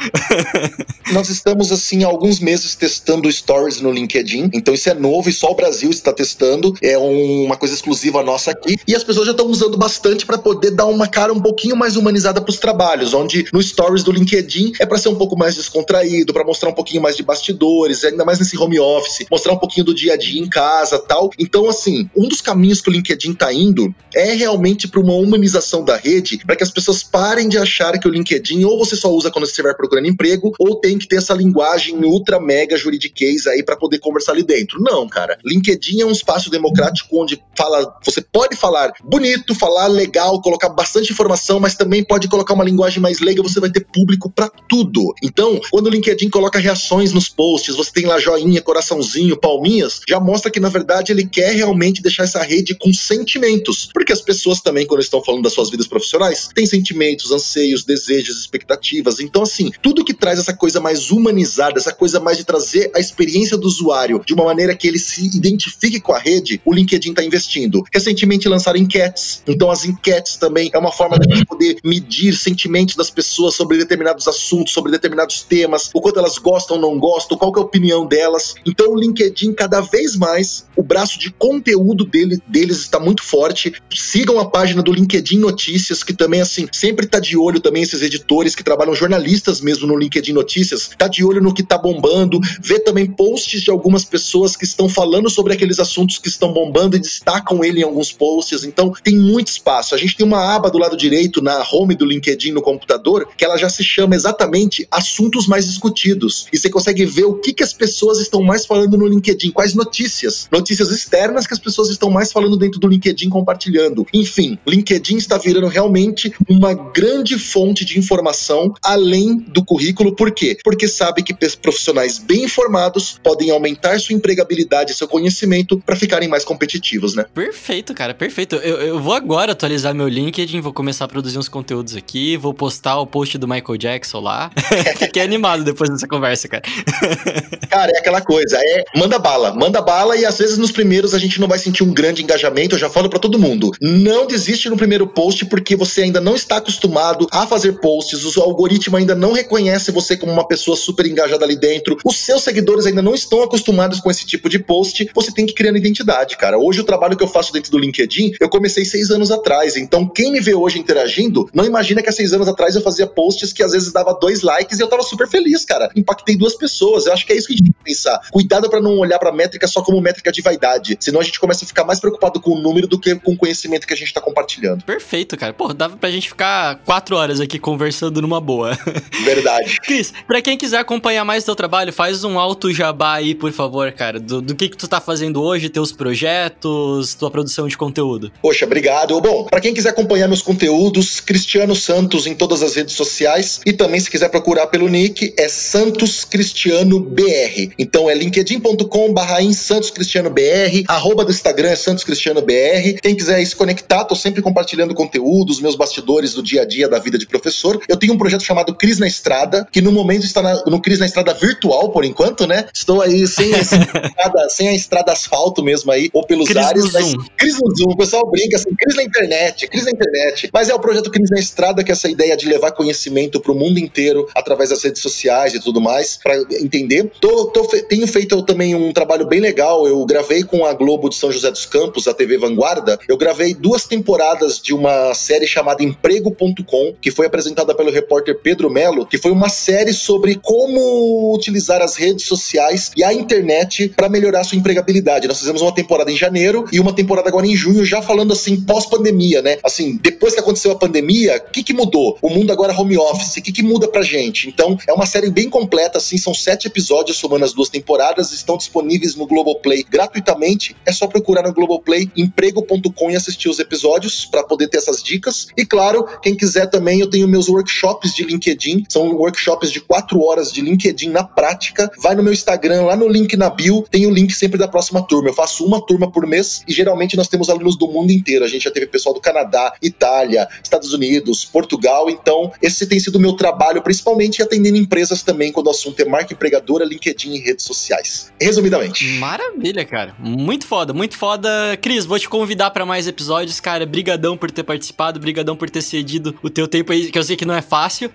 [1.12, 5.32] Nós estamos, assim, há alguns meses testando Stories no LinkedIn, então isso é novo e
[5.32, 6.74] só o Brasil está testando.
[6.82, 8.76] É um, uma coisa exclusiva nossa aqui.
[8.86, 11.96] E as pessoas já estão usando bastante para poder dar uma cara um pouquinho mais
[11.96, 15.54] humanizada para os trabalhos, onde no Stories do LinkedIn é para ser um pouco mais
[15.54, 19.58] descontraído, para mostrar um pouquinho mais de bastidores, ainda mais nesse home office, mostrar um
[19.58, 21.30] pouquinho do dia a dia em casa tal.
[21.38, 25.84] Então, assim, um dos caminhos que o LinkedIn tá indo é realmente para uma humanização
[25.84, 29.10] da rede, para que as pessoas parem de achar que o LinkedIn ou você só
[29.10, 33.46] usa quando você estiver procurando emprego, ou tem que ter essa linguagem ultra mega juridiquês
[33.46, 34.80] aí para poder conversar ali dentro.
[34.80, 35.38] Não, cara.
[35.44, 41.12] LinkedIn é um espaço democrático onde fala, você pode falar bonito, falar legal, colocar bastante
[41.12, 45.12] informação, mas também pode colocar uma linguagem mais leiga, você vai ter público para tudo.
[45.22, 50.18] Então, quando o LinkedIn coloca reações nos posts, você tem lá joinha, coraçãozinho, palminhas, já
[50.18, 53.90] mostra que na verdade ele quer realmente deixar essa rede com sentimentos.
[53.92, 58.38] Porque as pessoas também, quando estão falando das suas vidas profissionais, têm sentimentos, anseios, desejos,
[58.38, 59.20] expectativas.
[59.20, 63.00] Então, assim, tudo que traz essa coisa mais humanizada, essa coisa mais de trazer a
[63.00, 67.10] experiência do usuário de uma maneira que ele se identifique com a rede, o LinkedIn
[67.10, 67.84] está investindo.
[67.92, 69.42] Recentemente lançaram enquetes.
[69.46, 74.26] Então, as enquetes também é uma forma de poder medir sentimentos das pessoas sobre determinados
[74.26, 75.09] assuntos, sobre determinados
[75.42, 78.54] temas, o quanto elas gostam ou não gostam, qual é a opinião delas.
[78.66, 83.74] Então o LinkedIn, cada vez mais, o braço de conteúdo dele, deles está muito forte.
[83.94, 88.02] Sigam a página do LinkedIn Notícias, que também, assim, sempre tá de olho também esses
[88.02, 92.40] editores que trabalham jornalistas mesmo no LinkedIn Notícias, tá de olho no que tá bombando,
[92.62, 96.96] vê também posts de algumas pessoas que estão falando sobre aqueles assuntos que estão bombando
[96.96, 98.64] e destacam ele em alguns posts.
[98.64, 99.94] Então tem muito espaço.
[99.94, 103.44] A gente tem uma aba do lado direito na home do LinkedIn no computador que
[103.44, 106.46] ela já se chama exatamente assuntos mais discutidos.
[106.52, 109.74] E você consegue ver o que, que as pessoas estão mais falando no LinkedIn, quais
[109.74, 114.06] notícias, notícias externas que as pessoas estão mais falando dentro do LinkedIn compartilhando.
[114.12, 120.14] Enfim, LinkedIn está virando realmente uma grande fonte de informação além do currículo.
[120.14, 120.58] Por quê?
[120.62, 126.28] Porque sabe que profissionais bem informados podem aumentar sua empregabilidade e seu conhecimento para ficarem
[126.28, 127.24] mais competitivos, né?
[127.34, 128.56] Perfeito, cara, perfeito.
[128.56, 132.52] Eu, eu vou agora atualizar meu LinkedIn, vou começar a produzir uns conteúdos aqui, vou
[132.52, 134.50] postar o post do Michael Jackson lá.
[134.98, 136.62] Fiquei animado depois dessa conversa, cara.
[137.70, 141.18] Cara, é aquela coisa, é manda bala, manda bala e às vezes nos primeiros a
[141.18, 142.74] gente não vai sentir um grande engajamento.
[142.74, 146.34] Eu já falo para todo mundo, não desiste no primeiro post porque você ainda não
[146.34, 151.06] está acostumado a fazer posts, o algoritmo ainda não reconhece você como uma pessoa super
[151.06, 155.08] engajada ali dentro, os seus seguidores ainda não estão acostumados com esse tipo de post.
[155.14, 156.58] Você tem que criar identidade, cara.
[156.58, 159.76] Hoje o trabalho que eu faço dentro do LinkedIn, eu comecei seis anos atrás.
[159.76, 163.06] Então quem me vê hoje interagindo, não imagina que há seis anos atrás eu fazia
[163.06, 165.90] posts que às vezes dava dois likes e eu tava super feliz, cara.
[165.94, 167.06] Impactei duas pessoas.
[167.06, 168.20] Eu acho que é isso que a gente tem que pensar.
[168.30, 170.96] Cuidado para não olhar para métrica só como métrica de vaidade.
[171.00, 173.36] Senão a gente começa a ficar mais preocupado com o número do que com o
[173.36, 174.84] conhecimento que a gente tá compartilhando.
[174.84, 175.52] Perfeito, cara.
[175.52, 178.76] Pô, dava pra gente ficar quatro horas aqui conversando numa boa.
[179.24, 179.78] Verdade.
[179.82, 183.52] Cris, pra quem quiser acompanhar mais do teu trabalho, faz um alto jabá aí, por
[183.52, 184.18] favor, cara.
[184.18, 188.32] Do, do que que tu tá fazendo hoje, teus projetos, tua produção de conteúdo.
[188.40, 189.20] Poxa, obrigado.
[189.20, 193.72] Bom, para quem quiser acompanhar meus conteúdos, Cristiano Santos em todas as redes sociais e
[193.72, 197.72] também se quiser procurar pelo nick é Santos Cristiano BR.
[197.78, 203.00] Então é linkedin.com/barra Santos Cristiano BR, arroba do Instagram é Santos Cristiano BR.
[203.02, 206.98] Quem quiser se conectar, tô sempre compartilhando conteúdos, meus bastidores do dia a dia da
[206.98, 207.80] vida de professor.
[207.88, 210.98] Eu tenho um projeto chamado Cris na Estrada, que no momento está na, no Cris
[210.98, 212.66] na Estrada virtual por enquanto, né?
[212.72, 216.92] Estou aí sem, estrada, sem a estrada asfalto mesmo aí, ou pelos Cris ares.
[216.92, 217.14] mas-.
[217.36, 220.50] Cris no Zoom, o pessoal brinca assim, Cris na internet, Cris na internet.
[220.52, 223.54] Mas é o projeto Cris na Estrada, que é essa ideia de levar conhecimento pro
[223.54, 227.10] mundo inteiro através das redes sociais e tudo mais, para entender.
[227.20, 229.86] Tô, tô tenho feito também um trabalho bem legal.
[229.86, 232.98] Eu gravei com a Globo de São José dos Campos, a TV Vanguarda.
[233.08, 238.70] Eu gravei duas temporadas de uma série chamada Emprego.com, que foi apresentada pelo repórter Pedro
[238.70, 244.08] Melo, que foi uma série sobre como utilizar as redes sociais e a internet para
[244.08, 245.28] melhorar a sua empregabilidade.
[245.28, 248.60] Nós fizemos uma temporada em janeiro e uma temporada agora em junho, já falando assim,
[248.60, 249.58] pós-pandemia, né?
[249.62, 252.18] Assim, depois que aconteceu a pandemia, o que, que mudou?
[252.22, 254.39] O mundo agora é home office, o que, que muda pra gente?
[254.48, 258.56] Então, é uma série bem completa, assim, são sete episódios somando as duas temporadas, estão
[258.56, 260.76] disponíveis no Globoplay gratuitamente.
[260.86, 265.48] É só procurar no Globoplay emprego.com e assistir os episódios para poder ter essas dicas.
[265.56, 270.22] E claro, quem quiser também, eu tenho meus workshops de LinkedIn, são workshops de quatro
[270.22, 271.90] horas de LinkedIn na prática.
[271.98, 275.02] Vai no meu Instagram, lá no link na bio, tem o link sempre da próxima
[275.02, 275.30] turma.
[275.30, 278.44] Eu faço uma turma por mês e geralmente nós temos alunos do mundo inteiro.
[278.44, 282.08] A gente já teve pessoal do Canadá, Itália, Estados Unidos, Portugal.
[282.10, 286.04] Então, esse tem sido o meu trabalho, principalmente atendendo empresas também, quando o assunto é
[286.04, 288.32] marca empregadora, LinkedIn e redes sociais.
[288.40, 289.04] Resumidamente.
[289.18, 290.14] Maravilha, cara.
[290.18, 291.78] Muito foda, muito foda.
[291.80, 293.86] Cris, vou te convidar pra mais episódios, cara.
[293.86, 297.36] Brigadão por ter participado, brigadão por ter cedido o teu tempo aí, que eu sei
[297.36, 298.10] que não é fácil.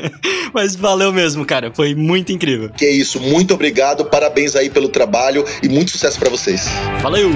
[0.52, 1.72] Mas valeu mesmo, cara.
[1.74, 2.70] Foi muito incrível.
[2.70, 6.68] Que é isso, muito obrigado, parabéns aí pelo trabalho e muito sucesso para vocês.
[7.02, 7.30] Valeu!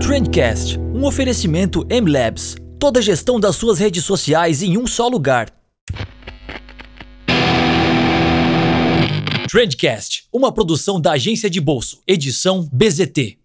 [0.00, 2.56] Trendcast, um oferecimento M-Labs.
[2.76, 5.48] Toda a gestão das suas redes sociais em um só lugar.
[9.48, 13.37] Trendcast, uma produção da agência de bolso, edição BZT.